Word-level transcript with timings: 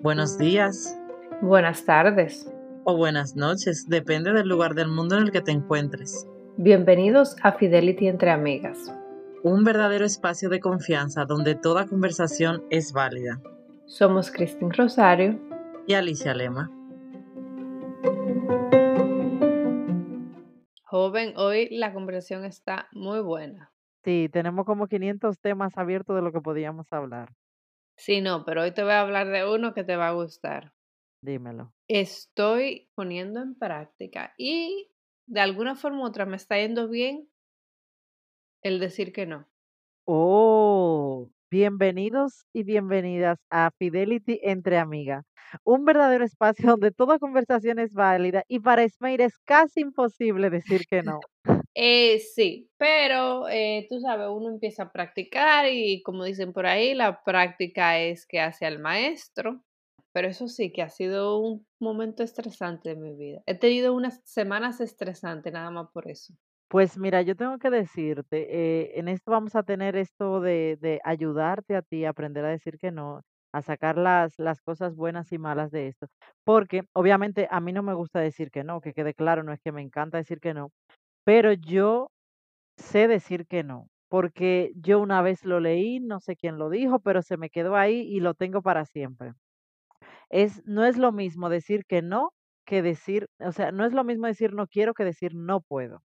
Buenos 0.00 0.38
días. 0.38 0.98
Buenas 1.42 1.84
tardes. 1.84 2.50
O 2.84 2.96
buenas 2.96 3.36
noches, 3.36 3.86
depende 3.88 4.32
del 4.32 4.48
lugar 4.48 4.74
del 4.74 4.88
mundo 4.88 5.18
en 5.18 5.24
el 5.24 5.32
que 5.32 5.42
te 5.42 5.50
encuentres. 5.50 6.26
Bienvenidos 6.56 7.36
a 7.42 7.52
Fidelity 7.52 8.08
entre 8.08 8.30
Amigas. 8.30 8.90
Un 9.42 9.64
verdadero 9.64 10.06
espacio 10.06 10.48
de 10.48 10.60
confianza 10.60 11.26
donde 11.26 11.54
toda 11.54 11.86
conversación 11.86 12.64
es 12.70 12.92
válida. 12.92 13.42
Somos 13.84 14.30
Cristín 14.30 14.72
Rosario 14.72 15.38
y 15.86 15.94
Alicia 15.94 16.32
Lema. 16.34 16.70
Joven, 20.84 21.34
hoy 21.36 21.68
la 21.70 21.92
conversación 21.92 22.46
está 22.46 22.88
muy 22.92 23.20
buena. 23.20 23.70
Sí, 24.08 24.30
tenemos 24.32 24.64
como 24.64 24.86
500 24.86 25.38
temas 25.38 25.76
abiertos 25.76 26.16
de 26.16 26.22
lo 26.22 26.32
que 26.32 26.40
podíamos 26.40 26.90
hablar. 26.94 27.28
Sí, 27.94 28.22
no, 28.22 28.42
pero 28.46 28.62
hoy 28.62 28.72
te 28.72 28.82
voy 28.82 28.92
a 28.92 29.02
hablar 29.02 29.28
de 29.28 29.46
uno 29.46 29.74
que 29.74 29.84
te 29.84 29.96
va 29.96 30.08
a 30.08 30.12
gustar. 30.12 30.72
Dímelo. 31.20 31.74
Estoy 31.88 32.88
poniendo 32.94 33.42
en 33.42 33.54
práctica 33.54 34.32
y 34.38 34.88
de 35.26 35.40
alguna 35.40 35.76
forma 35.76 36.00
u 36.00 36.06
otra 36.06 36.24
me 36.24 36.36
está 36.36 36.56
yendo 36.56 36.88
bien 36.88 37.28
el 38.62 38.80
decir 38.80 39.12
que 39.12 39.26
no. 39.26 39.46
Oh, 40.06 41.28
bienvenidos 41.50 42.46
y 42.54 42.62
bienvenidas 42.62 43.38
a 43.50 43.72
Fidelity 43.78 44.40
entre 44.42 44.78
amigas, 44.78 45.26
un 45.64 45.84
verdadero 45.84 46.24
espacio 46.24 46.66
donde 46.78 46.92
toda 46.92 47.18
conversación 47.18 47.78
es 47.78 47.92
válida 47.92 48.42
y 48.48 48.60
para 48.60 48.84
Esmeir 48.84 49.20
es 49.20 49.36
casi 49.44 49.80
imposible 49.80 50.48
decir 50.48 50.86
que 50.88 51.02
no. 51.02 51.20
Eh, 51.80 52.18
sí, 52.18 52.68
pero 52.76 53.48
eh, 53.48 53.86
tú 53.88 54.00
sabes, 54.00 54.26
uno 54.28 54.48
empieza 54.48 54.82
a 54.82 54.90
practicar 54.90 55.66
y 55.70 56.02
como 56.02 56.24
dicen 56.24 56.52
por 56.52 56.66
ahí, 56.66 56.92
la 56.92 57.22
práctica 57.22 58.00
es 58.00 58.26
que 58.26 58.40
hace 58.40 58.66
al 58.66 58.80
maestro. 58.80 59.62
Pero 60.12 60.26
eso 60.26 60.48
sí, 60.48 60.72
que 60.72 60.82
ha 60.82 60.88
sido 60.88 61.38
un 61.38 61.64
momento 61.78 62.24
estresante 62.24 62.88
de 62.88 62.96
mi 62.96 63.14
vida. 63.14 63.42
He 63.46 63.54
tenido 63.54 63.94
unas 63.94 64.20
semanas 64.24 64.80
estresantes 64.80 65.52
nada 65.52 65.70
más 65.70 65.88
por 65.92 66.10
eso. 66.10 66.34
Pues 66.66 66.98
mira, 66.98 67.22
yo 67.22 67.36
tengo 67.36 67.58
que 67.58 67.70
decirte, 67.70 68.48
eh, 68.50 68.98
en 68.98 69.06
esto 69.06 69.30
vamos 69.30 69.54
a 69.54 69.62
tener 69.62 69.94
esto 69.94 70.40
de, 70.40 71.00
ayudarte 71.04 71.76
a 71.76 71.82
ti 71.82 72.04
aprender 72.04 72.44
a 72.44 72.50
decir 72.50 72.76
que 72.78 72.90
no, 72.90 73.22
a 73.52 73.62
sacar 73.62 73.96
las, 73.96 74.36
las 74.38 74.60
cosas 74.62 74.96
buenas 74.96 75.30
y 75.30 75.38
malas 75.38 75.70
de 75.70 75.86
esto. 75.86 76.08
Porque 76.42 76.82
obviamente 76.92 77.46
a 77.52 77.60
mí 77.60 77.72
no 77.72 77.84
me 77.84 77.94
gusta 77.94 78.18
decir 78.18 78.50
que 78.50 78.64
no, 78.64 78.80
que 78.80 78.94
quede 78.94 79.14
claro, 79.14 79.44
no 79.44 79.52
es 79.52 79.60
que 79.60 79.70
me 79.70 79.82
encanta 79.82 80.18
decir 80.18 80.40
que 80.40 80.54
no, 80.54 80.72
pero 81.28 81.52
yo 81.52 82.10
sé 82.78 83.08
decir 83.08 83.46
que 83.46 83.62
no, 83.64 83.88
porque 84.08 84.72
yo 84.76 84.98
una 85.00 85.22
vez 85.22 85.44
lo 85.44 85.60
leí, 85.60 86.00
no 86.00 86.20
sé 86.20 86.36
quién 86.36 86.58
lo 86.58 86.70
dijo, 86.70 87.00
pero 87.00 87.22
se 87.22 87.36
me 87.36 87.50
quedó 87.50 87.76
ahí 87.76 88.00
y 88.00 88.20
lo 88.20 88.34
tengo 88.34 88.62
para 88.62 88.86
siempre. 88.86 89.34
Es, 90.30 90.62
no 90.66 90.86
es 90.86 90.98
lo 90.98 91.12
mismo 91.12 91.50
decir 91.50 91.84
que 91.86 92.02
no 92.02 92.32
que 92.66 92.82
decir, 92.82 93.28
o 93.40 93.52
sea, 93.52 93.72
no 93.72 93.84
es 93.86 93.92
lo 93.94 94.04
mismo 94.04 94.26
decir 94.26 94.54
no 94.54 94.66
quiero 94.68 94.94
que 94.94 95.04
decir 95.04 95.34
no 95.34 95.60
puedo. 95.60 96.02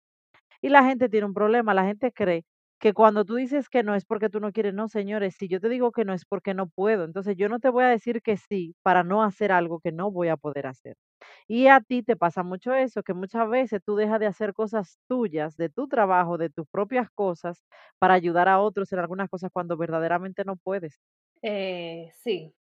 Y 0.61 0.69
la 0.69 0.83
gente 0.85 1.09
tiene 1.09 1.27
un 1.27 1.33
problema, 1.33 1.73
la 1.73 1.85
gente 1.85 2.11
cree 2.13 2.45
que 2.79 2.93
cuando 2.93 3.25
tú 3.25 3.35
dices 3.35 3.69
que 3.69 3.83
no 3.83 3.95
es 3.95 4.05
porque 4.05 4.29
tú 4.29 4.39
no 4.41 4.51
quieres, 4.51 4.73
no, 4.73 4.89
señores, 4.89 5.35
si 5.37 5.47
yo 5.49 5.59
te 5.61 5.69
digo 5.69 5.91
que 5.91 6.05
no 6.05 6.13
es 6.13 6.25
porque 6.25 6.53
no 6.55 6.67
puedo, 6.67 7.05
entonces 7.05 7.37
yo 7.37 7.49
no 7.49 7.59
te 7.59 7.69
voy 7.69 7.85
a 7.85 7.89
decir 7.89 8.21
que 8.23 8.37
sí 8.37 8.75
para 8.83 9.03
no 9.03 9.23
hacer 9.23 9.51
algo 9.53 9.79
que 9.79 9.91
no 9.93 10.11
voy 10.11 10.29
a 10.29 10.37
poder 10.37 10.67
hacer. 10.67 10.95
Y 11.47 11.67
a 11.67 11.81
ti 11.81 12.03
te 12.03 12.15
pasa 12.15 12.43
mucho 12.43 12.73
eso, 12.73 13.03
que 13.03 13.13
muchas 13.13 13.49
veces 13.49 13.81
tú 13.85 13.95
dejas 13.95 14.19
de 14.19 14.27
hacer 14.27 14.53
cosas 14.53 14.99
tuyas, 15.07 15.57
de 15.57 15.69
tu 15.69 15.87
trabajo, 15.87 16.37
de 16.37 16.49
tus 16.49 16.67
propias 16.67 17.09
cosas, 17.11 17.63
para 17.99 18.13
ayudar 18.15 18.49
a 18.49 18.59
otros 18.59 18.91
en 18.93 18.99
algunas 18.99 19.29
cosas 19.29 19.51
cuando 19.51 19.77
verdaderamente 19.77 20.43
no 20.45 20.55
puedes. 20.57 20.99
Eh, 21.41 22.11
sí, 22.23 22.55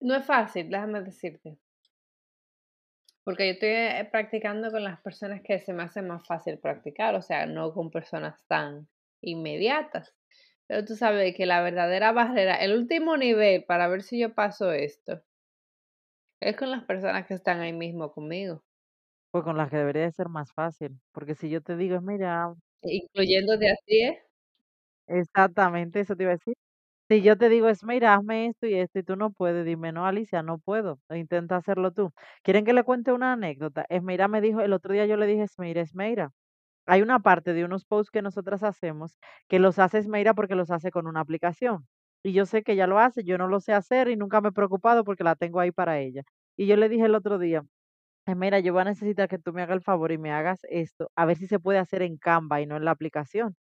no 0.00 0.14
es 0.14 0.24
fácil, 0.24 0.70
déjame 0.70 1.02
decirte. 1.02 1.58
Porque 3.24 3.46
yo 3.46 3.52
estoy 3.54 3.68
eh, 3.70 4.08
practicando 4.10 4.70
con 4.70 4.84
las 4.84 5.00
personas 5.00 5.42
que 5.42 5.60
se 5.60 5.72
me 5.72 5.82
hace 5.82 6.00
más 6.00 6.24
fácil 6.26 6.58
practicar, 6.58 7.14
o 7.14 7.22
sea, 7.22 7.44
no 7.44 7.74
con 7.74 7.90
personas 7.90 8.40
tan 8.46 8.88
inmediatas. 9.20 10.14
Pero 10.66 10.84
tú 10.84 10.94
sabes 10.96 11.34
que 11.36 11.46
la 11.46 11.60
verdadera 11.62 12.12
barrera, 12.12 12.56
el 12.56 12.72
último 12.72 13.16
nivel 13.16 13.64
para 13.64 13.88
ver 13.88 14.02
si 14.02 14.18
yo 14.20 14.34
paso 14.34 14.72
esto, 14.72 15.22
es 16.40 16.56
con 16.56 16.70
las 16.70 16.84
personas 16.84 17.26
que 17.26 17.34
están 17.34 17.60
ahí 17.60 17.72
mismo 17.72 18.12
conmigo. 18.12 18.62
Pues 19.32 19.44
con 19.44 19.56
las 19.56 19.70
que 19.70 19.76
debería 19.76 20.10
ser 20.10 20.28
más 20.28 20.52
fácil, 20.52 20.98
porque 21.12 21.34
si 21.34 21.48
yo 21.50 21.60
te 21.62 21.76
digo, 21.76 22.00
mira, 22.00 22.54
incluyéndote 22.82 23.70
así, 23.70 24.02
¿eh? 24.02 24.22
Exactamente, 25.08 26.00
eso 26.00 26.16
te 26.16 26.24
iba 26.24 26.32
a 26.32 26.34
decir. 26.36 26.54
Si 27.08 27.22
yo 27.22 27.38
te 27.38 27.48
digo, 27.48 27.68
es 27.68 27.84
mira, 27.84 28.14
hazme 28.14 28.46
esto 28.48 28.66
y 28.66 28.74
esto, 28.74 28.98
y 29.00 29.04
tú 29.04 29.16
no 29.16 29.32
puedes, 29.32 29.64
dime, 29.66 29.92
no, 29.92 30.06
Alicia, 30.06 30.42
no 30.42 30.58
puedo, 30.58 31.00
intenta 31.10 31.56
hacerlo 31.56 31.92
tú. 31.92 32.12
¿Quieren 32.42 32.64
que 32.64 32.72
le 32.74 32.84
cuente 32.84 33.12
una 33.12 33.32
anécdota? 33.34 33.86
Esmeira 33.90 34.28
me 34.28 34.40
dijo, 34.40 34.60
el 34.60 34.72
otro 34.72 34.92
día 34.94 35.06
yo 35.06 35.16
le 35.16 35.26
dije, 35.26 35.44
Esmeira, 35.44 35.82
Esmeira, 35.82 36.32
hay 36.86 37.02
una 37.02 37.20
parte 37.20 37.54
de 37.54 37.64
unos 37.64 37.84
posts 37.86 38.10
que 38.12 38.22
nosotras 38.22 38.62
hacemos 38.64 39.18
que 39.48 39.58
los 39.60 39.78
hace 39.80 39.98
Esmeira 39.98 40.34
porque 40.34 40.56
los 40.56 40.70
hace 40.72 40.90
con 40.92 41.06
una 41.08 41.20
aplicación. 41.20 41.86
Y 42.26 42.32
yo 42.32 42.44
sé 42.46 42.62
que 42.64 42.72
ella 42.72 42.88
lo 42.88 42.98
hace, 42.98 43.22
yo 43.24 43.38
no 43.38 43.46
lo 43.48 43.60
sé 43.60 43.72
hacer 43.72 44.08
y 44.08 44.16
nunca 44.16 44.40
me 44.40 44.48
he 44.48 44.52
preocupado 44.52 45.04
porque 45.04 45.22
la 45.24 45.36
tengo 45.36 45.60
ahí 45.60 45.70
para 45.72 46.00
ella. 46.00 46.22
Y 46.56 46.66
yo 46.66 46.76
le 46.76 46.88
dije 46.88 47.04
el 47.06 47.14
otro 47.14 47.38
día, 47.38 47.62
mira, 48.26 48.60
yo 48.60 48.72
voy 48.72 48.82
a 48.82 48.86
necesitar 48.86 49.28
que 49.28 49.38
tú 49.38 49.52
me 49.52 49.62
hagas 49.62 49.76
el 49.78 49.82
favor 49.82 50.12
y 50.12 50.18
me 50.18 50.32
hagas 50.32 50.60
esto, 50.70 51.10
a 51.16 51.26
ver 51.26 51.36
si 51.38 51.46
se 51.48 51.60
puede 51.60 51.78
hacer 51.80 52.02
en 52.02 52.16
Canva 52.18 52.60
y 52.62 52.66
no 52.66 52.76
en 52.76 52.84
la 52.86 52.92
aplicación. 52.92 53.56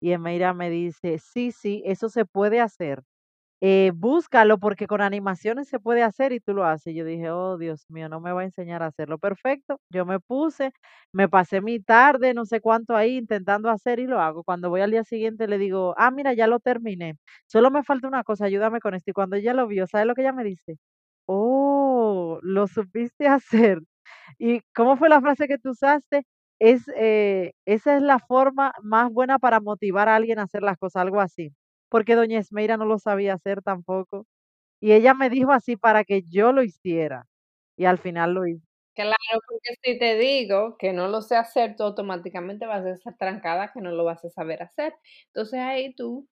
Y 0.00 0.12
Emeira 0.12 0.54
me 0.54 0.70
dice, 0.70 1.18
sí, 1.20 1.52
sí, 1.52 1.82
eso 1.86 2.08
se 2.10 2.26
puede 2.26 2.60
hacer. 2.60 3.02
Eh, 3.62 3.90
búscalo 3.94 4.58
porque 4.58 4.86
con 4.86 5.00
animaciones 5.00 5.66
se 5.68 5.80
puede 5.80 6.02
hacer 6.02 6.32
y 6.32 6.40
tú 6.40 6.52
lo 6.52 6.64
haces. 6.66 6.94
Yo 6.94 7.04
dije, 7.06 7.30
oh 7.30 7.56
Dios 7.56 7.86
mío, 7.88 8.08
no 8.08 8.20
me 8.20 8.32
va 8.32 8.42
a 8.42 8.44
enseñar 8.44 8.82
a 8.82 8.86
hacerlo. 8.86 9.18
Perfecto. 9.18 9.80
Yo 9.90 10.04
me 10.04 10.20
puse, 10.20 10.72
me 11.12 11.28
pasé 11.28 11.62
mi 11.62 11.80
tarde, 11.80 12.34
no 12.34 12.44
sé 12.44 12.60
cuánto 12.60 12.94
ahí 12.96 13.16
intentando 13.16 13.70
hacer 13.70 13.98
y 13.98 14.06
lo 14.06 14.20
hago. 14.20 14.44
Cuando 14.44 14.68
voy 14.68 14.82
al 14.82 14.90
día 14.90 15.04
siguiente 15.04 15.48
le 15.48 15.56
digo, 15.58 15.94
ah, 15.96 16.10
mira, 16.10 16.34
ya 16.34 16.46
lo 16.46 16.60
terminé. 16.60 17.16
Solo 17.46 17.70
me 17.70 17.82
falta 17.82 18.08
una 18.08 18.24
cosa, 18.24 18.44
ayúdame 18.44 18.80
con 18.80 18.94
esto. 18.94 19.10
Y 19.10 19.14
cuando 19.14 19.36
ella 19.36 19.54
lo 19.54 19.66
vio, 19.66 19.86
¿sabes 19.86 20.06
lo 20.06 20.14
que 20.14 20.20
ella 20.22 20.32
me 20.32 20.44
dice? 20.44 20.76
Oh, 21.26 22.38
lo 22.42 22.66
supiste 22.68 23.26
hacer. 23.28 23.80
¿Y 24.38 24.60
cómo 24.74 24.96
fue 24.96 25.08
la 25.08 25.20
frase 25.20 25.48
que 25.48 25.58
tú 25.58 25.70
usaste? 25.70 26.24
Es, 26.60 26.84
eh, 26.96 27.52
esa 27.66 27.96
es 27.96 28.02
la 28.02 28.18
forma 28.20 28.72
más 28.82 29.10
buena 29.12 29.38
para 29.38 29.60
motivar 29.60 30.08
a 30.08 30.16
alguien 30.16 30.38
a 30.38 30.44
hacer 30.44 30.62
las 30.62 30.78
cosas, 30.78 31.02
algo 31.02 31.20
así 31.20 31.52
porque 31.88 32.14
doña 32.14 32.38
Esmeira 32.38 32.76
no 32.76 32.84
lo 32.86 32.98
sabía 32.98 33.34
hacer 33.34 33.62
tampoco. 33.62 34.26
Y 34.80 34.92
ella 34.92 35.14
me 35.14 35.30
dijo 35.30 35.52
así 35.52 35.76
para 35.76 36.04
que 36.04 36.22
yo 36.22 36.52
lo 36.52 36.62
hiciera. 36.62 37.26
Y 37.76 37.86
al 37.86 37.98
final 37.98 38.34
lo 38.34 38.46
hice. 38.46 38.66
Claro, 38.94 39.14
porque 39.46 39.74
si 39.82 39.98
te 39.98 40.16
digo 40.16 40.76
que 40.78 40.94
no 40.94 41.08
lo 41.08 41.20
sé 41.20 41.36
hacer, 41.36 41.76
tú 41.76 41.82
automáticamente 41.84 42.64
vas 42.66 42.84
a 42.86 42.96
ser 42.96 43.14
trancada 43.18 43.70
que 43.72 43.82
no 43.82 43.90
lo 43.90 44.04
vas 44.04 44.24
a 44.24 44.30
saber 44.30 44.62
hacer. 44.62 44.94
Entonces 45.28 45.60
ahí 45.60 45.94
tú 45.94 46.26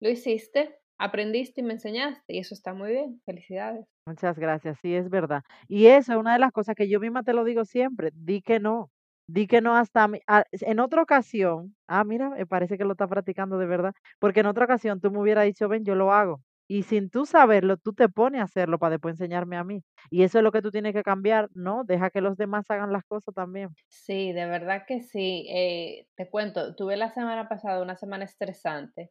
lo 0.00 0.10
hiciste, 0.10 0.78
aprendiste 0.98 1.62
y 1.62 1.64
me 1.64 1.74
enseñaste 1.74 2.34
y 2.34 2.38
eso 2.40 2.54
está 2.54 2.74
muy 2.74 2.92
bien. 2.92 3.22
Felicidades. 3.24 3.86
Muchas 4.06 4.38
gracias, 4.38 4.78
sí, 4.82 4.94
es 4.94 5.08
verdad. 5.08 5.42
Y 5.68 5.86
eso 5.86 6.12
es 6.12 6.18
una 6.18 6.34
de 6.34 6.40
las 6.40 6.52
cosas 6.52 6.74
que 6.74 6.88
yo 6.88 7.00
misma 7.00 7.22
te 7.22 7.32
lo 7.32 7.44
digo 7.44 7.64
siempre, 7.64 8.10
di 8.12 8.42
que 8.42 8.60
no. 8.60 8.90
Di 9.32 9.46
que 9.46 9.62
no 9.62 9.74
hasta 9.76 10.10
ah, 10.26 10.44
en 10.52 10.78
otra 10.78 11.02
ocasión, 11.02 11.74
ah, 11.86 12.04
mira, 12.04 12.28
me 12.30 12.46
parece 12.46 12.76
que 12.76 12.84
lo 12.84 12.92
está 12.92 13.08
practicando 13.08 13.56
de 13.56 13.66
verdad, 13.66 13.94
porque 14.18 14.40
en 14.40 14.46
otra 14.46 14.66
ocasión 14.66 15.00
tú 15.00 15.10
me 15.10 15.20
hubieras 15.20 15.46
dicho, 15.46 15.68
ven, 15.68 15.84
yo 15.84 15.94
lo 15.94 16.12
hago. 16.12 16.42
Y 16.68 16.82
sin 16.82 17.08
tú 17.10 17.24
saberlo, 17.24 17.78
tú 17.78 17.94
te 17.94 18.08
pones 18.10 18.40
a 18.42 18.44
hacerlo 18.44 18.78
para 18.78 18.92
después 18.92 19.14
enseñarme 19.14 19.56
a 19.56 19.64
mí. 19.64 19.82
Y 20.10 20.22
eso 20.22 20.38
es 20.38 20.44
lo 20.44 20.52
que 20.52 20.60
tú 20.62 20.70
tienes 20.70 20.92
que 20.94 21.02
cambiar, 21.02 21.48
¿no? 21.54 21.82
Deja 21.84 22.10
que 22.10 22.20
los 22.20 22.36
demás 22.36 22.70
hagan 22.70 22.92
las 22.92 23.04
cosas 23.04 23.34
también. 23.34 23.70
Sí, 23.88 24.32
de 24.32 24.46
verdad 24.46 24.84
que 24.86 25.00
sí. 25.00 25.46
Eh, 25.50 26.06
te 26.14 26.28
cuento, 26.28 26.74
tuve 26.74 26.96
la 26.96 27.10
semana 27.10 27.48
pasada 27.48 27.82
una 27.82 27.96
semana 27.96 28.24
estresante 28.24 29.10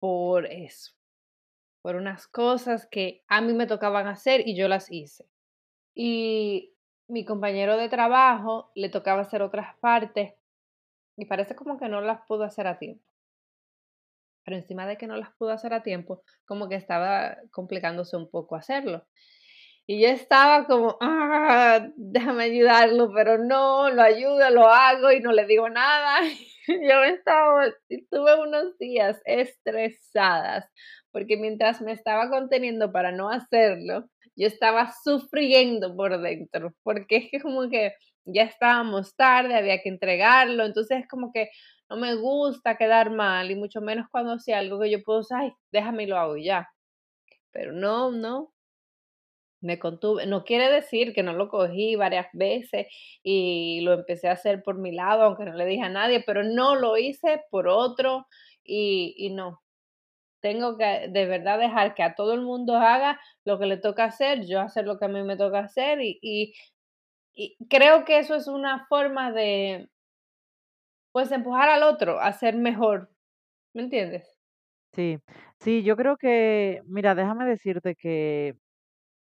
por 0.00 0.46
eso, 0.46 0.92
por 1.82 1.96
unas 1.96 2.26
cosas 2.28 2.86
que 2.90 3.22
a 3.28 3.40
mí 3.40 3.54
me 3.54 3.66
tocaban 3.66 4.06
hacer 4.08 4.46
y 4.46 4.56
yo 4.56 4.68
las 4.68 4.90
hice. 4.90 5.26
Y 5.94 6.73
mi 7.08 7.24
compañero 7.24 7.76
de 7.76 7.88
trabajo 7.88 8.70
le 8.74 8.88
tocaba 8.88 9.22
hacer 9.22 9.42
otras 9.42 9.76
partes 9.80 10.34
y 11.16 11.26
parece 11.26 11.54
como 11.54 11.78
que 11.78 11.88
no 11.88 12.00
las 12.00 12.26
pudo 12.26 12.44
hacer 12.44 12.66
a 12.66 12.78
tiempo. 12.78 13.04
Pero 14.44 14.56
encima 14.56 14.86
de 14.86 14.96
que 14.96 15.06
no 15.06 15.16
las 15.16 15.30
pudo 15.36 15.50
hacer 15.50 15.72
a 15.72 15.82
tiempo, 15.82 16.22
como 16.44 16.68
que 16.68 16.74
estaba 16.74 17.36
complicándose 17.50 18.16
un 18.16 18.30
poco 18.30 18.56
hacerlo. 18.56 19.06
Y 19.86 20.00
yo 20.00 20.08
estaba 20.08 20.66
como, 20.66 20.96
ah, 21.00 21.88
déjame 21.96 22.44
ayudarlo, 22.44 23.12
pero 23.14 23.38
no, 23.38 23.90
lo 23.90 24.02
ayudo, 24.02 24.48
lo 24.50 24.68
hago 24.68 25.12
y 25.12 25.20
no 25.20 25.32
le 25.32 25.46
digo 25.46 25.68
nada. 25.68 26.20
yo 26.68 27.02
estaba, 27.04 27.66
tuve 28.10 28.40
unos 28.40 28.78
días 28.78 29.20
estresadas, 29.26 30.70
porque 31.12 31.36
mientras 31.36 31.82
me 31.82 31.92
estaba 31.92 32.30
conteniendo 32.30 32.92
para 32.92 33.12
no 33.12 33.30
hacerlo, 33.30 34.08
yo 34.36 34.46
estaba 34.46 34.92
sufriendo 35.04 35.94
por 35.96 36.20
dentro, 36.20 36.74
porque 36.82 37.16
es 37.16 37.30
que 37.30 37.40
como 37.40 37.68
que 37.68 37.94
ya 38.24 38.42
estábamos 38.44 39.14
tarde, 39.16 39.54
había 39.54 39.82
que 39.82 39.88
entregarlo, 39.88 40.64
entonces 40.64 41.00
es 41.02 41.08
como 41.08 41.32
que 41.32 41.50
no 41.90 41.96
me 41.96 42.14
gusta 42.14 42.76
quedar 42.76 43.10
mal 43.10 43.50
y 43.50 43.56
mucho 43.56 43.80
menos 43.80 44.06
cuando 44.10 44.38
sea 44.38 44.58
algo 44.58 44.80
que 44.80 44.90
yo 44.90 45.02
puedo, 45.02 45.22
ay, 45.30 45.52
déjame 45.72 46.04
y 46.04 46.06
lo 46.06 46.18
hago 46.18 46.36
ya. 46.36 46.68
Pero 47.52 47.72
no, 47.72 48.10
no, 48.10 48.54
me 49.64 49.78
contuve. 49.78 50.26
No 50.26 50.44
quiere 50.44 50.70
decir 50.70 51.14
que 51.14 51.22
no 51.22 51.32
lo 51.32 51.48
cogí 51.48 51.96
varias 51.96 52.28
veces 52.32 52.86
y 53.22 53.80
lo 53.82 53.94
empecé 53.94 54.28
a 54.28 54.32
hacer 54.32 54.62
por 54.62 54.78
mi 54.78 54.92
lado, 54.92 55.24
aunque 55.24 55.44
no 55.44 55.54
le 55.54 55.66
dije 55.66 55.82
a 55.82 55.88
nadie, 55.88 56.22
pero 56.24 56.44
no 56.44 56.76
lo 56.76 56.96
hice 56.98 57.42
por 57.50 57.68
otro 57.68 58.26
y, 58.62 59.14
y 59.16 59.30
no. 59.30 59.63
Tengo 60.44 60.76
que 60.76 61.08
de 61.08 61.24
verdad 61.24 61.58
dejar 61.58 61.94
que 61.94 62.02
a 62.02 62.14
todo 62.14 62.34
el 62.34 62.42
mundo 62.42 62.76
haga 62.76 63.18
lo 63.46 63.58
que 63.58 63.64
le 63.64 63.78
toca 63.78 64.04
hacer, 64.04 64.44
yo 64.44 64.60
hacer 64.60 64.84
lo 64.84 64.98
que 64.98 65.06
a 65.06 65.08
mí 65.08 65.22
me 65.22 65.38
toca 65.38 65.60
hacer 65.60 66.02
y, 66.02 66.18
y, 66.20 67.56
creo 67.70 68.04
que 68.04 68.18
eso 68.18 68.34
es 68.34 68.46
una 68.46 68.86
forma 68.86 69.32
de, 69.32 69.88
pues, 71.12 71.32
empujar 71.32 71.70
al 71.70 71.82
otro 71.82 72.20
a 72.20 72.30
ser 72.34 72.56
mejor. 72.56 73.08
¿Me 73.72 73.84
entiendes? 73.84 74.28
Sí, 74.92 75.16
sí, 75.60 75.82
yo 75.82 75.96
creo 75.96 76.18
que, 76.18 76.82
mira, 76.84 77.14
déjame 77.14 77.46
decirte 77.46 77.94
que 77.94 78.54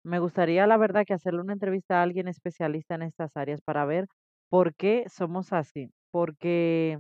me 0.04 0.18
gustaría, 0.20 0.66
la 0.66 0.78
verdad, 0.78 1.06
que 1.06 1.14
hacerle 1.14 1.42
una 1.42 1.54
entrevista 1.54 2.00
a 2.00 2.04
alguien 2.04 2.28
especialista 2.28 2.96
en 2.96 3.04
estas 3.04 3.38
áreas 3.38 3.62
para 3.62 3.86
ver 3.86 4.08
por 4.50 4.74
qué 4.74 5.06
somos 5.10 5.54
así. 5.54 5.92
Porque 6.12 7.00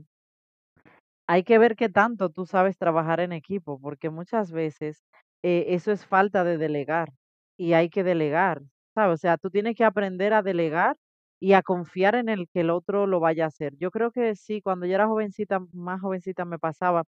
hay 1.27 1.43
que 1.43 1.57
ver 1.59 1.75
qué 1.75 1.89
tanto 1.89 2.29
tú 2.29 2.45
sabes 2.45 2.77
trabajar 2.77 3.19
en 3.19 3.31
equipo, 3.33 3.79
porque 3.79 4.09
muchas 4.09 4.51
veces 4.51 5.03
eh, 5.43 5.65
eso 5.69 5.91
es 5.91 6.05
falta 6.05 6.43
de 6.43 6.57
delegar 6.57 7.11
y 7.57 7.73
hay 7.73 7.89
que 7.89 8.03
delegar, 8.03 8.61
¿sabes? 8.95 9.13
O 9.15 9.17
sea, 9.17 9.37
tú 9.37 9.49
tienes 9.49 9.75
que 9.75 9.83
aprender 9.85 10.33
a 10.33 10.41
delegar 10.43 10.97
y 11.39 11.53
a 11.53 11.61
confiar 11.61 12.15
en 12.15 12.29
el 12.29 12.47
que 12.49 12.61
el 12.61 12.69
otro 12.69 13.05
lo 13.07 13.19
vaya 13.19 13.45
a 13.45 13.47
hacer. 13.47 13.73
Yo 13.77 13.91
creo 13.91 14.11
que 14.11 14.35
sí, 14.35 14.61
cuando 14.61 14.85
yo 14.85 14.95
era 14.95 15.07
jovencita, 15.07 15.59
más 15.73 15.99
jovencita 16.01 16.45
me 16.45 16.59
pasaba 16.59 17.03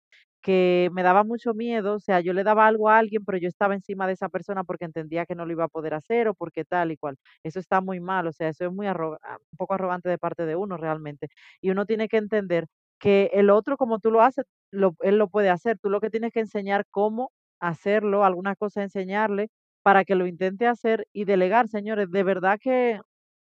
que 0.41 0.89
me 0.93 1.03
daba 1.03 1.23
mucho 1.23 1.53
miedo, 1.53 1.95
o 1.95 1.99
sea, 1.99 2.19
yo 2.21 2.33
le 2.33 2.43
daba 2.43 2.65
algo 2.67 2.89
a 2.89 2.97
alguien, 2.97 3.23
pero 3.25 3.37
yo 3.37 3.47
estaba 3.47 3.75
encima 3.75 4.07
de 4.07 4.13
esa 4.13 4.27
persona 4.29 4.63
porque 4.63 4.85
entendía 4.85 5.25
que 5.27 5.35
no 5.35 5.45
lo 5.45 5.51
iba 5.51 5.65
a 5.65 5.67
poder 5.67 5.93
hacer 5.93 6.27
o 6.27 6.33
porque 6.33 6.65
tal 6.65 6.91
y 6.91 6.97
cual. 6.97 7.17
Eso 7.43 7.59
está 7.59 7.79
muy 7.81 7.99
mal, 7.99 8.25
o 8.27 8.31
sea, 8.33 8.49
eso 8.49 8.65
es 8.65 8.71
muy 8.73 8.87
ah, 8.87 8.95
un 8.97 9.57
poco 9.57 9.73
arrogante 9.75 10.09
de 10.09 10.17
parte 10.17 10.45
de 10.47 10.55
uno 10.55 10.77
realmente. 10.77 11.27
Y 11.61 11.69
uno 11.71 11.85
tiene 11.85 12.07
que 12.07 12.17
entender 12.17 12.65
que 13.01 13.31
el 13.33 13.51
otro, 13.51 13.77
como 13.77 13.99
tú 13.99 14.11
lo 14.11 14.23
haces, 14.23 14.45
lo, 14.71 14.95
él 15.01 15.17
lo 15.19 15.29
puede 15.29 15.49
hacer. 15.51 15.79
Tú 15.79 15.89
lo 15.91 16.01
que 16.01 16.11
tienes 16.11 16.33
que 16.33 16.41
enseñar 16.41 16.85
cómo 16.91 17.31
hacerlo, 17.61 18.25
alguna 18.25 18.55
cosa 18.57 18.83
enseñarle 18.83 19.49
para 19.83 20.05
que 20.05 20.15
lo 20.15 20.27
intente 20.27 20.67
hacer 20.67 21.07
y 21.13 21.25
delegar, 21.25 21.69
señores. 21.69 22.11
De 22.11 22.23
verdad 22.23 22.59
que 22.61 23.01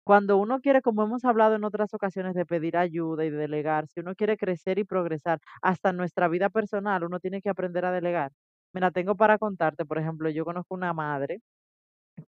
cuando 0.04 0.38
uno 0.38 0.60
quiere, 0.60 0.82
como 0.82 1.04
hemos 1.04 1.24
hablado 1.24 1.54
en 1.56 1.64
otras 1.64 1.94
ocasiones, 1.94 2.34
de 2.34 2.46
pedir 2.46 2.76
ayuda 2.76 3.24
y 3.24 3.30
de 3.30 3.36
delegar, 3.38 3.86
si 3.88 4.00
uno 4.00 4.14
quiere 4.16 4.36
crecer 4.36 4.78
y 4.78 4.84
progresar, 4.84 5.38
hasta 5.62 5.92
nuestra 5.92 6.28
vida 6.28 6.50
personal, 6.50 7.04
uno 7.04 7.20
tiene 7.20 7.40
que 7.42 7.50
aprender 7.50 7.84
a 7.86 7.92
delegar. 7.92 8.32
Mira, 8.74 8.90
tengo 8.90 9.16
para 9.16 9.38
contarte, 9.38 9.84
por 9.86 9.98
ejemplo, 9.98 10.30
yo 10.30 10.44
conozco 10.44 10.74
una 10.74 10.92
madre 10.94 11.40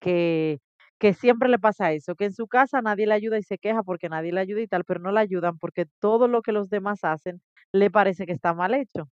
que, 0.01 0.59
que 1.05 1.13
siempre 1.15 1.51
le 1.51 1.59
pasa 1.59 1.93
eso, 1.93 2.15
que 2.17 2.25
en 2.27 2.33
su 2.33 2.49
casa 2.49 2.81
nadie 2.81 3.07
le 3.07 3.13
ayuda 3.15 3.39
y 3.39 3.43
se 3.43 3.59
queja 3.59 3.83
porque 3.83 4.09
nadie 4.09 4.33
le 4.33 4.41
ayuda 4.41 4.63
y 4.63 4.67
tal, 4.69 4.85
pero 4.87 5.01
no 5.01 5.13
le 5.13 5.21
ayudan 5.21 5.59
porque 5.59 5.85
todo 6.01 6.29
lo 6.29 6.41
que 6.43 6.53
los 6.53 6.71
demás 6.71 7.05
hacen 7.05 7.43
le 7.75 7.91
parece 7.91 8.25
que 8.27 8.33
está 8.33 8.55
mal 8.55 8.73
hecho. 8.75 9.11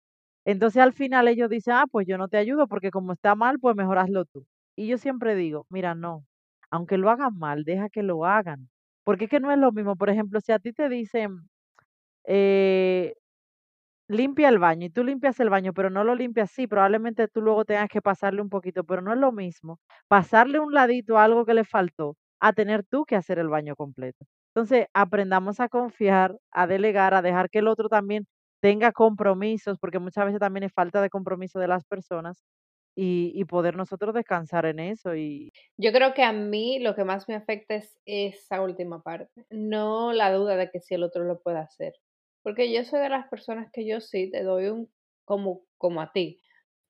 Entonces 0.45 0.83
al 0.83 0.93
final 0.93 1.27
ellos 1.27 1.49
dicen, 1.49 1.73
ah, 1.75 1.85
pues 1.91 2.05
yo 2.07 2.19
no 2.19 2.27
te 2.29 2.37
ayudo 2.37 2.67
porque 2.67 2.91
como 2.91 3.13
está 3.13 3.33
mal, 3.35 3.57
pues 3.59 3.75
mejor 3.75 3.97
hazlo 3.99 4.25
tú. 4.25 4.45
Y 4.75 4.87
yo 4.87 4.99
siempre 4.99 5.35
digo, 5.35 5.65
mira, 5.71 5.95
no, 5.95 6.25
aunque 6.71 6.97
lo 6.99 7.09
hagan 7.09 7.37
mal, 7.39 7.63
deja 7.65 7.89
que 7.89 8.03
lo 8.03 8.23
hagan. 8.25 8.69
Porque 9.03 9.25
es 9.25 9.31
que 9.31 9.39
no 9.39 9.51
es 9.51 9.57
lo 9.57 9.71
mismo. 9.71 9.95
Por 9.95 10.11
ejemplo, 10.11 10.39
si 10.41 10.51
a 10.51 10.59
ti 10.59 10.73
te 10.73 10.89
dicen, 10.89 11.49
eh, 12.25 13.15
limpia 14.09 14.49
el 14.49 14.59
baño 14.59 14.87
y 14.87 14.89
tú 14.89 15.03
limpias 15.03 15.39
el 15.39 15.49
baño, 15.49 15.73
pero 15.73 15.89
no 15.89 16.03
lo 16.03 16.15
limpias 16.15 16.51
así, 16.51 16.67
probablemente 16.67 17.27
tú 17.29 17.41
luego 17.41 17.65
tengas 17.65 17.89
que 17.89 18.01
pasarle 18.01 18.41
un 18.41 18.49
poquito, 18.49 18.83
pero 18.83 19.01
no 19.01 19.13
es 19.13 19.19
lo 19.19 19.31
mismo 19.31 19.79
pasarle 20.09 20.59
un 20.59 20.73
ladito 20.73 21.17
a 21.17 21.23
algo 21.25 21.45
que 21.45 21.53
le 21.53 21.63
faltó 21.65 22.17
a 22.41 22.53
tener 22.53 22.83
tú 22.85 23.05
que 23.05 23.15
hacer 23.15 23.39
el 23.39 23.49
baño 23.49 23.75
completo. 23.75 24.25
Entonces, 24.55 24.87
aprendamos 24.93 25.59
a 25.61 25.69
confiar, 25.69 26.37
a 26.51 26.67
delegar, 26.67 27.13
a 27.13 27.21
dejar 27.21 27.49
que 27.49 27.59
el 27.59 27.67
otro 27.67 27.89
también 27.89 28.25
tenga 28.61 28.91
compromisos, 28.91 29.77
porque 29.79 29.99
muchas 29.99 30.25
veces 30.25 30.39
también 30.39 30.63
es 30.63 30.73
falta 30.73 31.01
de 31.01 31.09
compromiso 31.09 31.59
de 31.59 31.67
las 31.67 31.85
personas 31.85 32.43
y, 32.95 33.31
y 33.35 33.45
poder 33.45 33.75
nosotros 33.77 34.13
descansar 34.15 34.65
en 34.65 34.79
eso. 34.79 35.15
Y 35.15 35.51
Yo 35.77 35.91
creo 35.91 36.13
que 36.13 36.23
a 36.23 36.33
mí 36.33 36.79
lo 36.79 36.95
que 36.95 37.03
más 37.03 37.27
me 37.27 37.35
afecta 37.35 37.75
es 37.75 37.97
esa 38.05 38.61
última 38.61 39.01
parte, 39.01 39.45
no 39.49 40.13
la 40.13 40.31
duda 40.33 40.57
de 40.57 40.69
que 40.69 40.79
si 40.79 40.93
el 40.95 41.03
otro 41.03 41.23
lo 41.23 41.41
puede 41.41 41.59
hacer. 41.59 41.93
Porque 42.43 42.71
yo 42.73 42.83
soy 42.85 42.99
de 43.01 43.09
las 43.09 43.27
personas 43.29 43.69
que 43.73 43.85
yo 43.87 44.01
sí 44.01 44.29
te 44.31 44.43
doy 44.43 44.67
un, 44.67 44.91
como, 45.25 45.63
como 45.77 46.01
a 46.01 46.11
ti, 46.11 46.41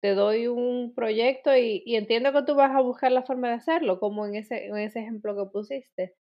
te 0.02 0.16
doy 0.16 0.48
un 0.48 0.94
proyecto 0.96 1.56
y, 1.56 1.84
y 1.86 1.96
entiendo 1.98 2.34
que 2.34 2.44
tú 2.44 2.56
vas 2.56 2.72
a 2.76 2.82
buscar 2.82 3.12
la 3.12 3.24
forma 3.24 3.50
de 3.50 3.56
hacerlo, 3.56 4.00
como 4.00 4.26
en 4.26 4.36
ese, 4.36 4.66
en 4.68 4.78
ese 4.78 5.00
ejemplo 5.02 5.36
que 5.36 5.52
pusiste. 5.52 6.16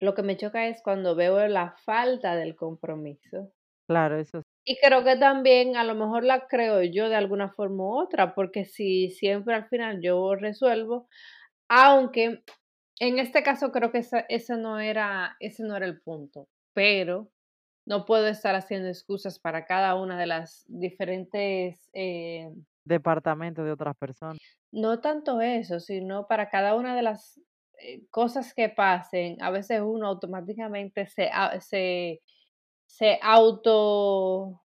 Lo 0.00 0.12
que 0.14 0.22
me 0.22 0.36
choca 0.36 0.66
es 0.68 0.82
cuando 0.82 1.14
veo 1.16 1.48
la 1.48 1.74
falta 1.78 2.36
del 2.36 2.56
compromiso. 2.56 3.54
claro, 3.86 4.18
eso 4.18 4.42
Y 4.64 4.76
creo 4.78 5.02
que 5.04 5.16
también 5.16 5.76
a 5.76 5.84
lo 5.84 5.94
mejor 5.94 6.24
la 6.24 6.46
creo 6.46 6.82
yo 6.82 7.08
de 7.08 7.16
alguna 7.16 7.50
forma 7.52 7.84
u 7.84 8.00
otra, 8.00 8.34
porque 8.34 8.64
si 8.64 9.10
siempre 9.10 9.54
al 9.54 9.68
final 9.68 10.00
yo 10.02 10.34
resuelvo, 10.36 11.08
aunque 11.68 12.42
en 13.00 13.18
este 13.18 13.42
caso 13.42 13.72
creo 13.72 13.92
que 13.92 13.98
esa, 13.98 14.20
ese 14.28 14.56
no 14.56 14.80
era, 14.80 15.36
ese 15.40 15.64
no 15.64 15.76
era 15.76 15.86
el 15.86 16.00
punto, 16.02 16.48
pero 16.74 17.30
no 17.86 18.04
puedo 18.04 18.26
estar 18.28 18.54
haciendo 18.54 18.88
excusas 18.88 19.38
para 19.38 19.64
cada 19.66 19.94
una 19.96 20.18
de 20.18 20.26
las 20.26 20.64
diferentes, 20.68 21.90
eh, 21.94 22.50
departamento 22.84 23.64
de 23.64 23.72
otras 23.72 23.96
personas. 23.96 24.38
no 24.70 25.00
tanto 25.00 25.40
eso, 25.40 25.80
sino 25.80 26.26
para 26.26 26.48
cada 26.48 26.74
una 26.74 26.96
de 26.96 27.02
las 27.02 27.40
eh, 27.78 28.02
cosas 28.10 28.54
que 28.54 28.68
pasen, 28.68 29.40
a 29.42 29.50
veces 29.50 29.80
uno 29.84 30.06
automáticamente 30.08 31.06
se, 31.06 31.28
a- 31.32 31.60
se, 31.60 32.20
se 32.86 33.18
auto 33.22 34.62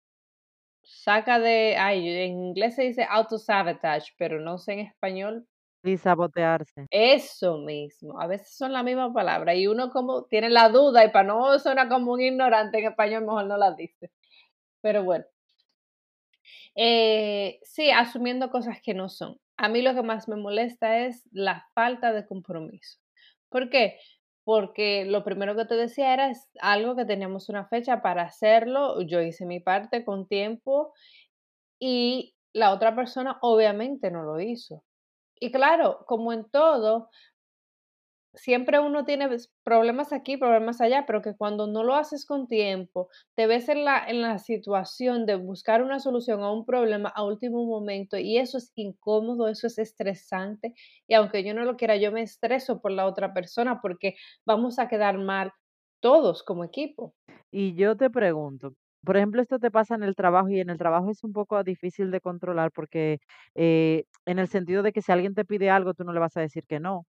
saca 0.83 1.39
de, 1.39 1.75
ay, 1.77 2.07
en 2.09 2.43
inglés 2.45 2.75
se 2.75 2.83
dice 2.83 3.05
auto-sabotage, 3.09 4.13
pero 4.17 4.39
no 4.39 4.57
sé 4.57 4.73
en 4.73 4.79
español. 4.81 5.47
Y 5.87 5.97
sabotearse. 5.97 6.87
Eso 6.91 7.57
mismo, 7.59 8.19
a 8.19 8.27
veces 8.27 8.55
son 8.55 8.73
la 8.73 8.83
misma 8.83 9.13
palabra 9.13 9.55
y 9.55 9.67
uno 9.67 9.89
como 9.89 10.23
tiene 10.25 10.49
la 10.49 10.69
duda 10.69 11.05
y 11.05 11.11
para 11.11 11.27
no 11.27 11.57
sonar 11.59 11.89
como 11.89 12.13
un 12.13 12.21
ignorante 12.21 12.79
en 12.79 12.85
español 12.85 13.23
mejor 13.23 13.45
no 13.45 13.57
la 13.57 13.73
dice. 13.73 14.11
Pero 14.81 15.03
bueno, 15.03 15.25
eh, 16.75 17.59
sí, 17.63 17.89
asumiendo 17.91 18.51
cosas 18.51 18.79
que 18.81 18.93
no 18.93 19.09
son. 19.09 19.39
A 19.57 19.69
mí 19.69 19.81
lo 19.81 19.95
que 19.95 20.03
más 20.03 20.27
me 20.27 20.35
molesta 20.35 20.99
es 21.05 21.23
la 21.31 21.65
falta 21.73 22.13
de 22.13 22.25
compromiso. 22.25 22.99
¿Por 23.49 23.69
qué? 23.69 23.97
Porque 24.43 25.05
lo 25.05 25.23
primero 25.23 25.55
que 25.55 25.65
te 25.65 25.75
decía 25.75 26.13
era 26.13 26.29
es 26.29 26.47
algo 26.61 26.95
que 26.95 27.05
teníamos 27.05 27.49
una 27.49 27.65
fecha 27.67 28.01
para 28.01 28.23
hacerlo, 28.23 29.01
yo 29.01 29.21
hice 29.21 29.45
mi 29.45 29.59
parte 29.59 30.05
con 30.05 30.27
tiempo 30.27 30.93
y 31.79 32.35
la 32.53 32.71
otra 32.71 32.95
persona 32.95 33.39
obviamente 33.41 34.11
no 34.11 34.23
lo 34.23 34.39
hizo. 34.39 34.83
Y 35.39 35.51
claro, 35.51 36.03
como 36.07 36.33
en 36.33 36.49
todo, 36.49 37.09
siempre 38.33 38.79
uno 38.79 39.03
tiene 39.05 39.27
ves- 39.27 39.51
problemas 39.63 40.13
aquí, 40.13 40.37
problemas 40.37 40.79
allá, 40.81 41.05
pero 41.07 41.21
que 41.21 41.35
cuando 41.35 41.67
no 41.67 41.83
lo 41.83 41.95
haces 41.95 42.25
con 42.25 42.47
tiempo, 42.47 43.09
te 43.35 43.47
ves 43.47 43.67
en 43.69 43.83
la, 43.85 44.05
en 44.07 44.21
la 44.21 44.37
situación 44.39 45.25
de 45.25 45.35
buscar 45.35 45.81
una 45.83 45.99
solución 45.99 46.41
a 46.43 46.51
un 46.51 46.65
problema 46.65 47.09
a 47.09 47.23
último 47.23 47.65
momento 47.65 48.17
y 48.17 48.37
eso 48.37 48.57
es 48.59 48.71
incómodo, 48.75 49.47
eso 49.47 49.67
es 49.67 49.79
estresante 49.79 50.75
y 51.07 51.15
aunque 51.15 51.43
yo 51.43 51.53
no 51.53 51.63
lo 51.65 51.77
quiera, 51.77 51.95
yo 51.97 52.11
me 52.11 52.21
estreso 52.21 52.81
por 52.81 52.91
la 52.91 53.07
otra 53.07 53.33
persona 53.33 53.79
porque 53.81 54.15
vamos 54.45 54.77
a 54.79 54.87
quedar 54.87 55.17
mal 55.17 55.51
todos 55.99 56.43
como 56.43 56.63
equipo. 56.63 57.15
Y 57.51 57.75
yo 57.75 57.95
te 57.97 58.09
pregunto, 58.09 58.73
por 59.05 59.17
ejemplo, 59.17 59.41
esto 59.41 59.59
te 59.59 59.71
pasa 59.71 59.95
en 59.95 60.03
el 60.03 60.15
trabajo 60.15 60.49
y 60.49 60.59
en 60.59 60.69
el 60.69 60.77
trabajo 60.77 61.09
es 61.11 61.23
un 61.23 61.33
poco 61.33 61.63
difícil 61.63 62.11
de 62.11 62.21
controlar 62.21 62.71
porque 62.71 63.19
eh, 63.55 64.03
en 64.25 64.39
el 64.39 64.47
sentido 64.49 64.83
de 64.83 64.91
que 64.93 65.01
si 65.01 65.11
alguien 65.11 65.33
te 65.35 65.45
pide 65.45 65.69
algo, 65.69 65.93
tú 65.93 66.03
no 66.03 66.13
le 66.13 66.19
vas 66.19 66.37
a 66.37 66.41
decir 66.41 66.65
que 66.67 66.79
no. 66.79 67.05